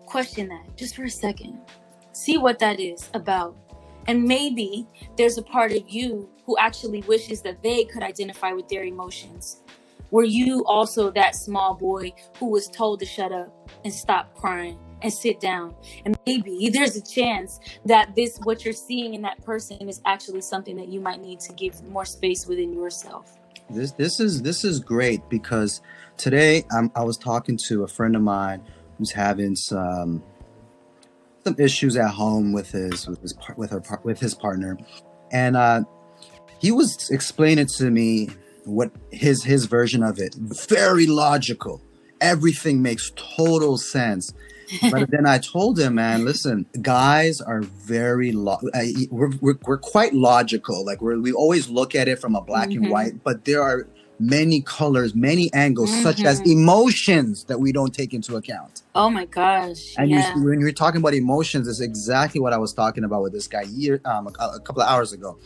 Question 0.06 0.48
that 0.50 0.78
just 0.78 0.96
for 0.96 1.04
a 1.04 1.10
second. 1.10 1.60
See 2.12 2.38
what 2.38 2.60
that 2.60 2.80
is 2.80 3.10
about. 3.14 3.56
And 4.08 4.24
maybe 4.24 4.88
there's 5.18 5.38
a 5.38 5.44
part 5.44 5.72
of 5.72 5.90
you 5.90 6.30
who 6.46 6.58
actually 6.58 7.02
wishes 7.02 7.42
that 7.42 7.62
they 7.62 7.84
could 7.84 8.04
identify 8.04 8.54
with 8.54 8.70
their 8.70 8.84
emotions. 8.84 9.64
Were 10.12 10.24
you 10.24 10.64
also 10.66 11.12
that 11.12 11.36
small 11.36 11.74
boy 11.74 12.14
who 12.40 12.50
was 12.50 12.68
told 12.70 13.00
to 13.02 13.06
shut 13.06 13.34
up 13.34 13.70
and 13.84 13.94
stop 13.94 14.34
crying? 14.36 14.80
And 15.02 15.14
sit 15.14 15.40
down. 15.40 15.76
And 16.06 16.18
maybe 16.26 16.70
there's 16.70 16.96
a 16.96 17.02
chance 17.02 17.60
that 17.86 18.16
this 18.16 18.40
what 18.44 18.66
you're 18.66 18.74
seeing 18.74 19.14
in 19.14 19.22
that 19.24 19.44
person 19.44 19.88
is 19.88 20.02
actually 20.06 20.42
something 20.42 20.76
that 20.78 20.88
you 20.88 21.00
might 21.00 21.22
need 21.22 21.40
to 21.42 21.54
give 21.54 21.84
more 21.90 22.06
space 22.06 22.48
within 22.48 22.74
yourself. 22.74 23.38
This 23.70 23.92
this 23.92 24.20
is 24.20 24.42
this 24.42 24.64
is 24.64 24.80
great 24.80 25.28
because 25.30 25.82
today 26.16 26.66
i 26.96 27.04
was 27.04 27.16
talking 27.18 27.58
to 27.58 27.84
a 27.84 27.88
friend 27.88 28.16
of 28.16 28.22
mine 28.24 28.64
who's 28.98 29.12
having 29.12 29.56
some 29.56 30.24
some 31.44 31.56
issues 31.60 31.96
at 31.96 32.10
home 32.10 32.54
with 32.54 32.72
his 32.72 33.08
with 33.08 33.22
his 33.22 33.36
with 33.56 33.72
her 33.72 33.82
with 34.04 34.20
his 34.20 34.34
partner. 34.34 34.78
And 35.32 35.58
uh 35.58 35.84
he 36.60 36.72
was 36.72 37.10
explaining 37.12 37.68
to 37.78 37.92
me 37.92 38.30
what 38.64 38.92
his 39.12 39.44
his 39.44 39.66
version 39.66 40.02
of 40.02 40.18
it. 40.20 40.34
Very 40.36 41.06
logical. 41.06 41.82
Everything 42.20 42.82
makes 42.82 43.12
total 43.16 43.78
sense 43.78 44.34
but 44.92 45.10
then 45.12 45.26
I 45.26 45.38
told 45.38 45.80
him, 45.80 45.96
man, 45.96 46.26
listen, 46.26 46.66
guys 46.82 47.42
are 47.42 47.62
very, 47.62 48.32
lo- 48.32 48.60
uh, 48.74 48.84
we're, 49.10 49.32
we're, 49.42 49.58
we're, 49.64 49.78
quite 49.78 50.14
logical. 50.14 50.86
Like 50.86 51.02
we're, 51.02 51.20
we 51.20 51.32
always 51.32 51.70
look 51.70 51.96
at 51.96 52.08
it 52.08 52.20
from 52.20 52.36
a 52.36 52.42
black 52.42 52.70
mm-hmm. 52.70 52.84
and 52.84 52.92
white, 52.92 53.24
but 53.24 53.46
there 53.46 53.62
are 53.62 53.88
many 54.20 54.62
colors, 54.62 55.14
many 55.14 55.52
angles, 55.54 55.96
such 56.02 56.24
as 56.24 56.42
Mm-hmm. 56.42 56.52
emotions 56.52 57.44
that 57.46 57.60
we 57.60 57.72
don't 57.72 57.94
take 57.94 58.14
into 58.14 58.36
account. 58.36 58.82
Oh 58.96 59.10
my 59.10 59.26
gosh. 59.26 59.94
And 59.98 60.10
Yeah. 60.10 60.36
you, 60.36 60.44
when 60.44 60.60
you're 60.60 60.72
talking 60.72 61.00
about 61.00 61.14
emotions, 61.14 61.68
it's 61.68 61.80
exactly 61.80 62.42
what 62.42 62.54
I 62.54 62.58
was 62.58 62.74
talking 62.74 63.04
about 63.04 63.22
with 63.22 63.34
this 63.34 63.48
guy 63.48 63.64
year, 63.64 64.02
um, 64.06 64.28
a, 64.28 64.32
a 64.56 64.60
couple 64.60 64.82
of 64.82 64.90
hours 64.90 65.14
ago. 65.14 65.38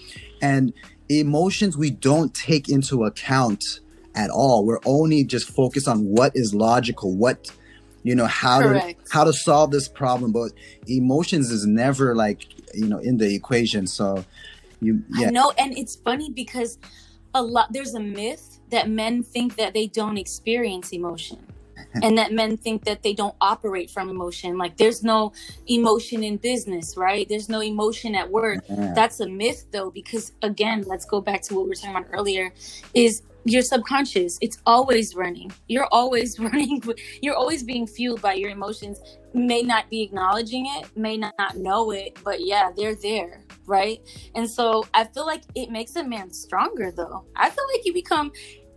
And 0.41 0.73
emotions 1.09 1.77
we 1.77 1.91
don't 1.91 2.33
take 2.33 2.69
into 2.69 3.03
account 3.03 3.81
at 4.15 4.29
all. 4.29 4.65
We're 4.65 4.79
only 4.85 5.23
just 5.23 5.49
focused 5.49 5.87
on 5.87 6.05
what 6.05 6.31
is 6.35 6.53
logical, 6.53 7.15
what 7.15 7.51
you 8.03 8.15
know, 8.15 8.25
how 8.25 8.61
to 8.61 8.95
how 9.09 9.23
to 9.23 9.33
solve 9.33 9.71
this 9.71 9.87
problem. 9.87 10.31
But 10.31 10.51
emotions 10.87 11.51
is 11.51 11.65
never 11.65 12.15
like 12.15 12.45
you 12.73 12.87
know 12.87 12.99
in 12.99 13.17
the 13.17 13.33
equation. 13.33 13.87
So 13.87 14.25
you 14.81 15.03
yeah. 15.17 15.29
know, 15.29 15.51
and 15.57 15.77
it's 15.77 15.95
funny 15.95 16.29
because 16.29 16.79
a 17.33 17.41
lot 17.41 17.71
there's 17.71 17.93
a 17.93 17.99
myth 17.99 18.59
that 18.69 18.89
men 18.89 19.23
think 19.23 19.55
that 19.57 19.73
they 19.73 19.87
don't 19.87 20.17
experience 20.17 20.91
emotion. 20.91 21.39
and 22.03 22.17
that 22.17 22.31
men 22.31 22.57
think 22.57 22.85
that 22.85 23.03
they 23.03 23.13
don't 23.13 23.35
operate 23.41 23.89
from 23.89 24.09
emotion. 24.09 24.57
Like 24.57 24.77
there's 24.77 25.03
no 25.03 25.33
emotion 25.67 26.23
in 26.23 26.37
business, 26.37 26.95
right? 26.95 27.27
There's 27.27 27.49
no 27.49 27.61
emotion 27.61 28.15
at 28.15 28.29
work. 28.29 28.63
Yeah. 28.69 28.93
That's 28.93 29.19
a 29.19 29.27
myth 29.27 29.65
though, 29.71 29.91
because 29.91 30.31
again, 30.41 30.83
let's 30.87 31.05
go 31.05 31.19
back 31.19 31.41
to 31.43 31.55
what 31.55 31.63
we 31.63 31.69
were 31.69 31.75
talking 31.75 31.95
about 31.95 32.07
earlier, 32.11 32.53
is 32.93 33.23
your 33.45 33.61
subconscious. 33.61 34.37
It's 34.41 34.59
always 34.65 35.15
running. 35.15 35.51
You're 35.67 35.87
always 35.91 36.39
running. 36.41 36.81
You're 37.21 37.35
always 37.35 37.63
being 37.63 37.87
fueled 37.87 38.21
by 38.21 38.33
your 38.35 38.51
emotions. 38.51 38.99
May 39.33 39.63
not 39.63 39.89
be 39.89 40.01
acknowledging 40.01 40.65
it, 40.67 40.89
may 40.97 41.17
not 41.17 41.33
know 41.57 41.91
it, 41.91 42.17
but 42.23 42.45
yeah, 42.45 42.71
they're 42.75 42.95
there, 42.95 43.43
right? 43.65 43.99
And 44.35 44.49
so 44.49 44.85
I 44.93 45.05
feel 45.05 45.25
like 45.25 45.43
it 45.55 45.71
makes 45.71 45.95
a 45.95 46.03
man 46.03 46.31
stronger 46.31 46.91
though. 46.91 47.25
I 47.35 47.49
feel 47.49 47.65
like 47.73 47.85
you 47.85 47.93
become 47.93 48.31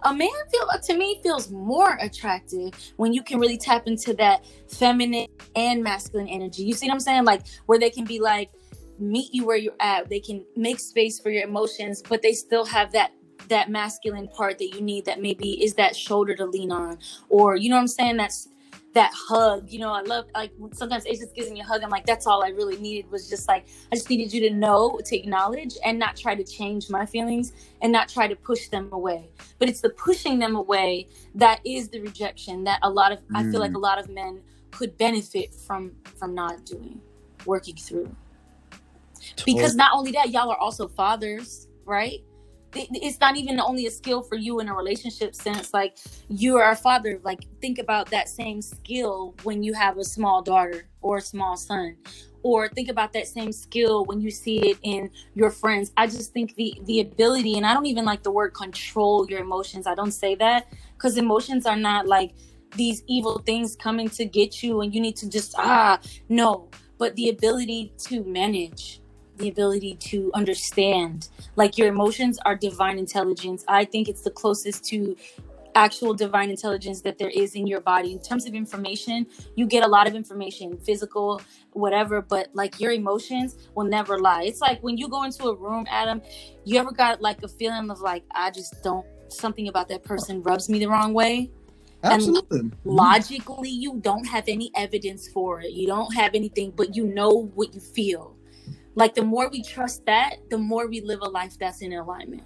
a 0.04 0.14
man 0.14 0.30
feel 0.52 0.68
to 0.84 0.96
me 0.98 1.20
feels 1.22 1.50
more 1.50 1.98
attractive 2.00 2.72
when 2.96 3.12
you 3.14 3.22
can 3.22 3.40
really 3.40 3.58
tap 3.58 3.86
into 3.86 4.14
that 4.14 4.44
feminine 4.68 5.26
and 5.56 5.82
masculine 5.82 6.28
energy. 6.28 6.62
You 6.64 6.74
see 6.74 6.86
what 6.88 6.94
I'm 6.94 7.00
saying? 7.00 7.24
Like 7.24 7.42
where 7.66 7.78
they 7.78 7.90
can 7.90 8.04
be 8.04 8.20
like 8.20 8.50
meet 8.98 9.34
you 9.34 9.46
where 9.46 9.56
you're 9.56 9.74
at. 9.80 10.08
They 10.10 10.20
can 10.20 10.44
make 10.56 10.80
space 10.80 11.18
for 11.20 11.30
your 11.30 11.44
emotions, 11.44 12.02
but 12.08 12.22
they 12.22 12.32
still 12.32 12.64
have 12.66 12.92
that 12.92 13.12
that 13.48 13.70
masculine 13.70 14.28
part 14.28 14.58
that 14.58 14.68
you 14.74 14.80
need 14.80 15.04
that 15.06 15.20
maybe 15.20 15.62
is 15.64 15.74
that 15.74 15.96
shoulder 15.96 16.34
to 16.36 16.46
lean 16.46 16.72
on. 16.72 16.98
Or 17.28 17.56
you 17.56 17.68
know 17.70 17.76
what 17.76 17.82
I'm 17.82 17.88
saying? 17.88 18.16
That's 18.16 18.48
that 18.94 19.12
hug. 19.14 19.70
You 19.70 19.80
know 19.80 19.92
I 19.92 20.02
love 20.02 20.26
like 20.34 20.52
sometimes 20.72 21.06
Ace 21.06 21.18
just 21.20 21.34
gives 21.34 21.50
me 21.50 21.60
a 21.60 21.64
hug. 21.64 21.82
I'm 21.82 21.90
like 21.90 22.06
that's 22.06 22.26
all 22.26 22.44
I 22.44 22.48
really 22.48 22.76
needed 22.78 23.10
was 23.10 23.28
just 23.28 23.48
like 23.48 23.66
I 23.92 23.96
just 23.96 24.08
needed 24.08 24.32
you 24.32 24.40
to 24.48 24.54
know 24.54 25.00
to 25.04 25.16
acknowledge 25.16 25.76
and 25.84 25.98
not 25.98 26.16
try 26.16 26.34
to 26.34 26.44
change 26.44 26.90
my 26.90 27.04
feelings 27.06 27.52
and 27.82 27.92
not 27.92 28.08
try 28.08 28.28
to 28.28 28.36
push 28.36 28.68
them 28.68 28.88
away. 28.92 29.30
But 29.58 29.68
it's 29.68 29.80
the 29.80 29.90
pushing 29.90 30.38
them 30.38 30.56
away 30.56 31.08
that 31.34 31.60
is 31.64 31.88
the 31.88 32.00
rejection 32.00 32.64
that 32.64 32.78
a 32.82 32.90
lot 32.90 33.12
of 33.12 33.18
I 33.34 33.44
feel 33.44 33.60
like 33.60 33.72
Mm. 33.72 33.76
a 33.76 33.80
lot 33.80 33.98
of 33.98 34.08
men 34.08 34.40
could 34.70 34.96
benefit 34.98 35.54
from 35.54 35.92
from 36.18 36.34
not 36.34 36.64
doing 36.64 37.00
working 37.46 37.76
through. 37.76 38.14
Because 39.44 39.74
not 39.74 39.92
only 39.94 40.12
that 40.12 40.30
y'all 40.30 40.50
are 40.50 40.58
also 40.58 40.88
fathers 40.88 41.68
right? 41.86 42.12
It- 42.14 42.24
it's 42.76 43.20
not 43.20 43.36
even 43.36 43.60
only 43.60 43.86
a 43.86 43.90
skill 43.90 44.22
for 44.22 44.36
you 44.36 44.60
in 44.60 44.68
a 44.68 44.74
relationship 44.74 45.34
sense 45.34 45.72
like 45.72 45.96
you 46.28 46.56
are 46.56 46.72
a 46.72 46.76
father 46.76 47.20
like 47.22 47.40
think 47.60 47.78
about 47.78 48.10
that 48.10 48.28
same 48.28 48.60
skill 48.60 49.34
when 49.42 49.62
you 49.62 49.72
have 49.72 49.98
a 49.98 50.04
small 50.04 50.42
daughter 50.42 50.86
or 51.00 51.18
a 51.18 51.20
small 51.20 51.56
son 51.56 51.96
or 52.44 52.68
think 52.68 52.90
about 52.90 53.12
that 53.14 53.26
same 53.26 53.50
skill 53.52 54.04
when 54.04 54.20
you 54.20 54.30
see 54.30 54.58
it 54.58 54.78
in 54.82 55.10
your 55.34 55.50
friends. 55.50 55.92
I 55.96 56.06
just 56.06 56.32
think 56.34 56.54
the 56.56 56.78
the 56.84 57.00
ability 57.00 57.56
and 57.56 57.66
i 57.66 57.72
don't 57.72 57.86
even 57.86 58.04
like 58.04 58.22
the 58.22 58.30
word 58.30 58.52
control 58.54 59.26
your 59.28 59.40
emotions 59.40 59.86
i 59.86 59.94
don't 59.94 60.12
say 60.12 60.34
that 60.36 60.72
because 60.92 61.16
emotions 61.16 61.66
are 61.66 61.76
not 61.76 62.06
like 62.06 62.34
these 62.76 63.02
evil 63.06 63.38
things 63.38 63.76
coming 63.76 64.08
to 64.08 64.24
get 64.24 64.62
you 64.62 64.80
and 64.82 64.94
you 64.94 65.00
need 65.00 65.16
to 65.16 65.28
just 65.28 65.54
ah 65.58 65.98
no 66.28 66.68
but 66.98 67.14
the 67.16 67.28
ability 67.28 67.92
to 67.98 68.22
manage 68.24 69.00
the 69.36 69.48
ability 69.48 69.96
to 69.96 70.30
understand. 70.34 71.28
Like 71.56 71.76
your 71.78 71.88
emotions 71.88 72.38
are 72.44 72.54
divine 72.54 72.98
intelligence. 72.98 73.64
I 73.68 73.84
think 73.84 74.08
it's 74.08 74.22
the 74.22 74.30
closest 74.30 74.84
to 74.86 75.16
actual 75.76 76.14
divine 76.14 76.50
intelligence 76.50 77.00
that 77.02 77.18
there 77.18 77.30
is 77.30 77.54
in 77.54 77.66
your 77.66 77.80
body. 77.80 78.12
In 78.12 78.20
terms 78.20 78.46
of 78.46 78.54
information 78.54 79.26
you 79.56 79.66
get 79.66 79.84
a 79.84 79.88
lot 79.88 80.06
of 80.06 80.14
information 80.14 80.78
physical 80.78 81.40
whatever 81.72 82.22
but 82.22 82.48
like 82.54 82.78
your 82.78 82.92
emotions 82.92 83.56
will 83.74 83.84
never 83.84 84.18
lie. 84.20 84.44
It's 84.44 84.60
like 84.60 84.80
when 84.82 84.96
you 84.96 85.08
go 85.08 85.24
into 85.24 85.48
a 85.48 85.54
room 85.54 85.84
adam 85.90 86.22
you 86.64 86.78
ever 86.78 86.92
got 86.92 87.20
like 87.20 87.42
a 87.42 87.48
feeling 87.48 87.90
of 87.90 88.00
like 88.00 88.22
i 88.34 88.50
just 88.50 88.82
don't 88.84 89.04
something 89.28 89.66
about 89.66 89.88
that 89.88 90.04
person 90.04 90.42
rubs 90.42 90.68
me 90.68 90.78
the 90.78 90.86
wrong 90.86 91.12
way? 91.12 91.50
Absolutely. 92.04 92.60
Mhm. 92.60 92.72
logically 92.84 93.70
you 93.70 93.98
don't 94.00 94.26
have 94.26 94.44
any 94.46 94.70
evidence 94.76 95.26
for 95.26 95.60
it. 95.62 95.72
You 95.72 95.86
don't 95.88 96.14
have 96.14 96.34
anything 96.34 96.72
but 96.76 96.94
you 96.94 97.04
know 97.04 97.50
what 97.54 97.74
you 97.74 97.80
feel 97.80 98.36
like 98.94 99.14
the 99.14 99.24
more 99.24 99.48
we 99.48 99.62
trust 99.62 100.04
that 100.06 100.36
the 100.50 100.58
more 100.58 100.86
we 100.86 101.00
live 101.00 101.20
a 101.22 101.28
life 101.28 101.58
that's 101.58 101.82
in 101.82 101.92
alignment 101.92 102.42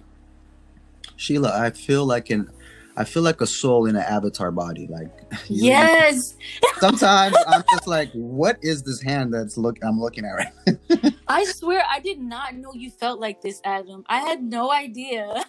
Shelah, 1.17 1.51
I 1.51 1.71
feel 1.71 2.05
like 2.05 2.29
an 2.29 2.49
I 2.95 3.03
feel 3.05 3.23
like 3.23 3.39
a 3.39 3.47
soul 3.47 3.85
in 3.85 3.95
an 3.95 4.03
avatar 4.03 4.51
body. 4.51 4.87
Like 4.87 5.09
yes 5.47 6.35
sometimes 6.79 7.35
I'm 7.47 7.63
just 7.71 7.87
like, 7.87 8.09
what 8.13 8.57
is 8.61 8.83
this 8.83 9.01
hand 9.01 9.33
that's 9.33 9.57
look 9.57 9.77
I'm 9.83 9.99
looking 9.99 10.25
at 10.25 10.31
right? 10.31 11.13
i 11.27 11.43
swear 11.45 11.83
i 11.89 11.99
did 11.99 12.19
not 12.19 12.55
know 12.55 12.73
you 12.73 12.89
felt 12.89 13.19
like 13.19 13.39
this 13.41 13.61
adam 13.63 14.03
i 14.07 14.17
had 14.17 14.41
no 14.41 14.71
idea 14.71 15.43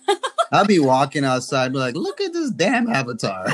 I'll 0.52 0.66
be 0.66 0.80
walking 0.80 1.24
outside, 1.24 1.72
be 1.72 1.78
like, 1.78 1.94
look 1.94 2.20
at 2.20 2.32
this 2.32 2.50
damn 2.50 2.88
avatar. 2.88 3.46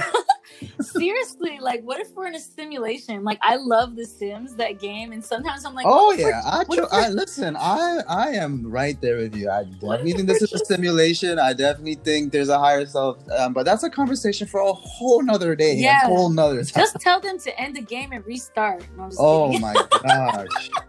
Seriously 0.80 1.58
like 1.60 1.82
what 1.82 2.00
if 2.00 2.10
we're 2.14 2.26
in 2.26 2.34
a 2.34 2.40
simulation 2.40 3.24
like 3.24 3.38
i 3.42 3.56
love 3.56 3.96
the 3.96 4.04
sims 4.04 4.54
that 4.56 4.78
game 4.80 5.12
and 5.12 5.24
sometimes 5.24 5.64
i'm 5.64 5.74
like 5.74 5.86
oh 5.86 6.06
what 6.06 6.18
if 6.18 6.24
we're- 6.24 6.30
yeah, 6.34 6.42
I, 6.44 6.64
cho- 6.64 6.88
I 6.92 7.08
listen. 7.10 7.56
I 7.56 8.02
I 8.08 8.28
am 8.30 8.66
right 8.70 9.00
there 9.00 9.16
with 9.18 9.34
you. 9.36 9.50
I 9.50 9.64
definitely 9.80 10.12
think 10.12 10.28
this 10.28 10.42
is 10.42 10.52
a 10.52 10.64
simulation. 10.64 11.38
I 11.38 11.52
definitely 11.52 11.96
think 11.96 12.32
there's 12.32 12.48
a 12.48 12.58
higher 12.58 12.84
self, 12.86 13.18
um, 13.30 13.52
but 13.52 13.64
that's 13.64 13.82
a 13.82 13.90
conversation 13.90 14.46
for 14.46 14.60
a 14.60 14.72
whole 14.72 15.22
nother 15.22 15.54
day, 15.56 15.74
Yeah. 15.76 16.00
a 16.04 16.06
whole 16.06 16.30
nother 16.30 16.64
time. 16.64 16.82
just 16.82 16.96
tell 17.00 17.20
them 17.20 17.38
to 17.40 17.60
end 17.60 17.76
the 17.76 17.82
game 17.82 18.12
and 18.12 18.24
restart 18.26 18.84
No, 18.96 19.08
oh 19.18 19.46
kidding. 19.48 19.60
my 19.62 19.74
gosh. 20.02 20.70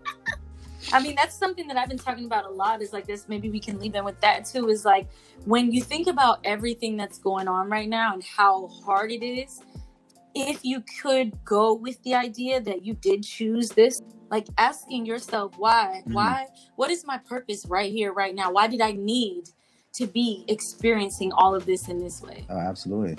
I 0.91 1.01
mean, 1.01 1.15
that's 1.15 1.35
something 1.35 1.67
that 1.67 1.77
I've 1.77 1.89
been 1.89 1.97
talking 1.97 2.25
about 2.25 2.45
a 2.45 2.49
lot. 2.49 2.81
Is 2.81 2.93
like 2.93 3.05
this. 3.07 3.27
Maybe 3.27 3.49
we 3.49 3.59
can 3.59 3.79
leave 3.79 3.95
in 3.95 4.05
with 4.05 4.19
that 4.21 4.45
too. 4.45 4.69
Is 4.69 4.85
like 4.85 5.07
when 5.45 5.71
you 5.71 5.81
think 5.81 6.07
about 6.07 6.39
everything 6.43 6.97
that's 6.97 7.19
going 7.19 7.47
on 7.47 7.69
right 7.69 7.89
now 7.89 8.13
and 8.13 8.23
how 8.23 8.67
hard 8.85 9.11
it 9.11 9.23
is. 9.25 9.61
If 10.35 10.63
you 10.63 10.83
could 11.01 11.43
go 11.45 11.73
with 11.73 12.01
the 12.03 12.13
idea 12.13 12.61
that 12.61 12.85
you 12.85 12.93
did 12.93 13.23
choose 13.23 13.69
this, 13.69 13.99
like 14.29 14.45
asking 14.57 15.05
yourself 15.05 15.53
why, 15.57 16.03
Mhm. 16.05 16.13
why, 16.13 16.47
what 16.75 16.91
is 16.91 17.05
my 17.05 17.17
purpose 17.17 17.65
right 17.65 17.91
here, 17.91 18.13
right 18.13 18.35
now? 18.35 18.51
Why 18.51 18.67
did 18.67 18.81
I 18.81 18.91
need 18.91 19.49
to 19.93 20.05
be 20.05 20.45
experiencing 20.47 21.31
all 21.31 21.55
of 21.55 21.65
this 21.65 21.87
in 21.87 21.99
this 21.99 22.21
way? 22.21 22.45
Oh, 22.49 22.57
absolutely. 22.57 23.17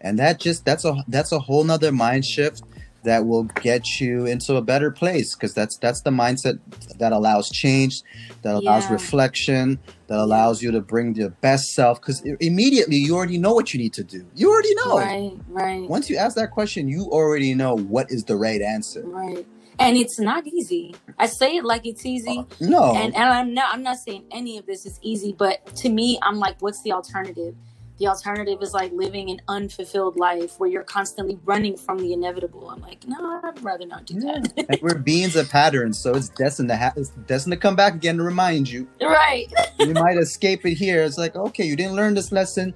And 0.00 0.18
that 0.18 0.40
just 0.40 0.64
that's 0.64 0.84
a 0.84 1.04
that's 1.06 1.30
a 1.30 1.38
whole 1.38 1.62
nother 1.62 1.92
mind 1.92 2.24
shift 2.24 2.62
that 3.04 3.26
will 3.26 3.44
get 3.44 4.00
you 4.00 4.26
into 4.26 4.56
a 4.56 4.62
better 4.62 4.90
place 4.90 5.34
because 5.34 5.54
that's 5.54 5.76
that's 5.78 6.02
the 6.02 6.10
mindset 6.10 6.58
that 6.98 7.12
allows 7.12 7.50
change, 7.50 8.02
that 8.42 8.54
allows 8.54 8.84
Yeah. 8.84 8.92
reflection, 8.92 9.78
that 10.06 10.18
allows 10.18 10.62
you 10.62 10.70
to 10.72 10.80
bring 10.80 11.14
your 11.14 11.30
best 11.30 11.72
self. 11.72 12.00
Because 12.00 12.22
immediately 12.40 12.96
you 12.96 13.16
already 13.16 13.38
know 13.38 13.54
what 13.54 13.74
you 13.74 13.80
need 13.80 13.92
to 13.94 14.04
do. 14.04 14.26
You 14.34 14.50
already 14.50 14.74
know. 14.76 14.98
Right, 14.98 15.32
right. 15.48 15.88
Once 15.88 16.08
you 16.08 16.16
ask 16.16 16.36
that 16.36 16.50
question, 16.52 16.88
you 16.88 17.04
already 17.10 17.54
know 17.54 17.74
what 17.76 18.10
is 18.10 18.24
the 18.24 18.36
right 18.36 18.60
answer. 18.62 19.02
Right. 19.04 19.46
And 19.78 19.96
it's 19.96 20.20
not 20.20 20.46
easy. 20.46 20.94
I 21.18 21.26
say 21.26 21.56
it 21.56 21.64
like 21.64 21.86
it's 21.86 22.04
easy. 22.06 22.38
Uh, 22.38 22.44
no, 22.60 22.94
And 22.94 23.14
and 23.16 23.24
I'm 23.24 23.54
not 23.54 23.74
I'm 23.74 23.82
not 23.82 23.96
saying 23.96 24.26
any 24.30 24.58
of 24.58 24.66
this 24.66 24.86
is 24.86 24.98
easy, 25.02 25.34
but 25.36 25.74
to 25.76 25.88
me, 25.88 26.18
I'm 26.22 26.38
like, 26.38 26.56
what's 26.60 26.82
the 26.82 26.92
alternative? 26.92 27.56
The 27.98 28.08
alternative 28.08 28.60
is 28.62 28.72
like 28.74 28.90
living 28.92 29.30
an 29.30 29.40
unfulfilled 29.48 30.16
life 30.16 30.58
where 30.58 30.68
you're 30.68 30.82
constantly 30.82 31.38
running 31.44 31.76
from 31.76 31.98
the 31.98 32.12
inevitable. 32.12 32.68
I'm 32.70 32.80
like, 32.80 33.06
no, 33.06 33.40
I'd 33.44 33.62
rather 33.62 33.86
not 33.86 34.06
do 34.06 34.14
Yeah. 34.18 34.40
that. 34.40 34.66
and 34.70 34.78
we're 34.82 34.98
beings 34.98 35.36
of 35.36 35.48
patterns, 35.50 35.98
so 35.98 36.14
it's 36.14 36.28
destined 36.30 36.70
to 36.70 36.76
ha- 36.76 36.94
it's 36.96 37.10
destined 37.28 37.52
to 37.52 37.56
come 37.58 37.76
back 37.76 37.94
again 37.94 38.16
to 38.16 38.22
remind 38.24 38.68
you. 38.68 38.88
right. 39.02 39.46
you 39.78 39.92
might 39.94 40.16
escape 40.18 40.64
it 40.66 40.74
here. 40.74 41.02
It's 41.02 41.18
like, 41.18 41.36
okay, 41.36 41.64
you 41.64 41.76
didn't 41.76 41.94
learn 41.94 42.14
this 42.14 42.32
lesson. 42.32 42.74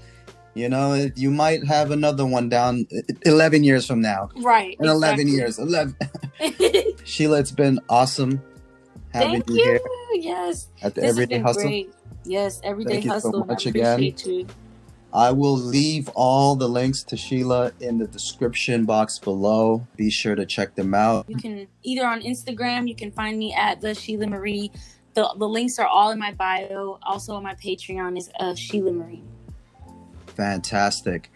You 0.54 0.68
know, 0.68 1.10
you 1.16 1.30
might 1.30 1.64
have 1.66 1.90
another 1.90 2.24
one 2.24 2.48
down 2.48 2.86
uh, 2.96 3.00
11 3.26 3.64
years 3.64 3.86
from 3.86 4.00
now. 4.00 4.30
Right. 4.36 4.76
In 4.80 4.86
11 4.88 5.28
years. 5.28 5.58
11. 5.58 5.96
Shelah, 6.40 7.40
it's 7.40 7.50
been 7.50 7.80
awesome 7.88 8.40
having 9.12 9.42
Thank 9.42 9.48
you, 9.50 9.56
you. 9.56 9.64
here 9.64 9.80
Yes. 10.14 10.68
at 10.82 10.94
the 10.94 11.00
This 11.00 11.08
has 11.08 11.16
Everyday 11.16 11.34
been 11.36 11.42
Hustle. 11.44 11.62
great. 11.62 11.92
Yes, 12.24 12.60
everyday 12.64 12.92
Thank 12.94 13.04
you 13.04 13.10
so 13.10 13.14
hustle. 13.14 13.44
much 13.44 13.66
I 13.66 13.70
again. 13.70 13.92
appreciate 13.94 14.26
you. 14.26 14.46
I 15.16 15.30
will 15.30 15.56
leave 15.56 16.10
all 16.14 16.56
the 16.56 16.68
links 16.68 17.02
to 17.04 17.16
Shelah 17.16 17.72
in 17.80 17.96
the 17.96 18.06
description 18.06 18.84
box 18.84 19.18
below. 19.18 19.86
Be 19.96 20.10
sure 20.10 20.34
to 20.34 20.44
check 20.44 20.74
them 20.74 20.92
out. 20.92 21.24
You 21.26 21.36
can 21.36 21.66
either 21.82 22.06
on 22.06 22.20
Instagram, 22.20 22.86
you 22.86 22.94
can 22.94 23.10
find 23.10 23.38
me 23.38 23.54
at 23.54 23.80
the 23.80 23.88
Shelah 23.88 24.28
Marie. 24.28 24.70
The 25.14 25.34
the 25.38 25.48
links 25.48 25.78
are 25.78 25.86
all 25.86 26.10
in 26.10 26.18
my 26.18 26.32
bio. 26.32 26.98
Also 27.02 27.32
on 27.34 27.44
my 27.44 27.54
Patreon 27.54 28.18
is 28.18 28.28
uh, 28.38 28.52
Shelah 28.52 28.94
Marie. 28.94 29.22
Fantastic. 30.26 31.32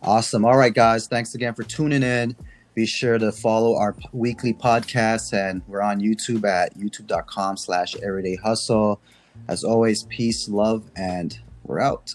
Awesome. 0.00 0.44
All 0.44 0.56
right, 0.56 0.72
guys. 0.72 1.08
Thanks 1.08 1.34
again 1.34 1.54
for 1.54 1.64
tuning 1.64 2.04
in. 2.04 2.36
Be 2.74 2.86
sure 2.86 3.18
to 3.18 3.32
follow 3.32 3.76
our 3.76 3.96
weekly 4.12 4.54
podcast, 4.54 5.32
and 5.32 5.62
we're 5.66 5.82
on 5.82 6.00
YouTube 6.00 6.44
at 6.44 6.78
youtube.com 6.78 7.56
slash 7.56 7.96
everyday 7.96 8.36
hustle. 8.36 9.00
As 9.48 9.64
always, 9.64 10.04
peace, 10.04 10.48
love, 10.48 10.88
and 10.94 11.36
we're 11.64 11.80
out. 11.80 12.14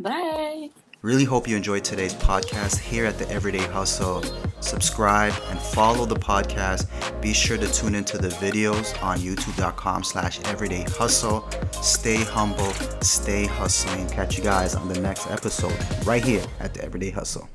Bye. 0.00 0.70
Really 1.02 1.24
hope 1.24 1.48
you 1.48 1.56
enjoyed 1.56 1.84
today's 1.84 2.14
podcast 2.14 2.78
here 2.78 3.06
at 3.06 3.18
the 3.18 3.30
Everyday 3.30 3.66
Hustle. 3.66 4.22
Subscribe 4.60 5.32
and 5.48 5.58
follow 5.58 6.04
the 6.04 6.16
podcast. 6.16 6.86
Be 7.22 7.32
sure 7.32 7.56
to 7.56 7.72
tune 7.72 7.94
into 7.94 8.18
the 8.18 8.28
videos 8.28 9.02
on 9.02 9.18
youtube.com 9.18 10.04
slash 10.04 10.40
everyday 10.44 10.82
hustle. 10.82 11.48
Stay 11.72 12.16
humble, 12.16 12.70
stay 13.00 13.46
hustling. 13.46 14.08
Catch 14.08 14.36
you 14.36 14.44
guys 14.44 14.74
on 14.74 14.88
the 14.88 15.00
next 15.00 15.30
episode 15.30 15.76
right 16.04 16.22
here 16.22 16.44
at 16.60 16.74
the 16.74 16.84
Everyday 16.84 17.10
Hustle. 17.10 17.48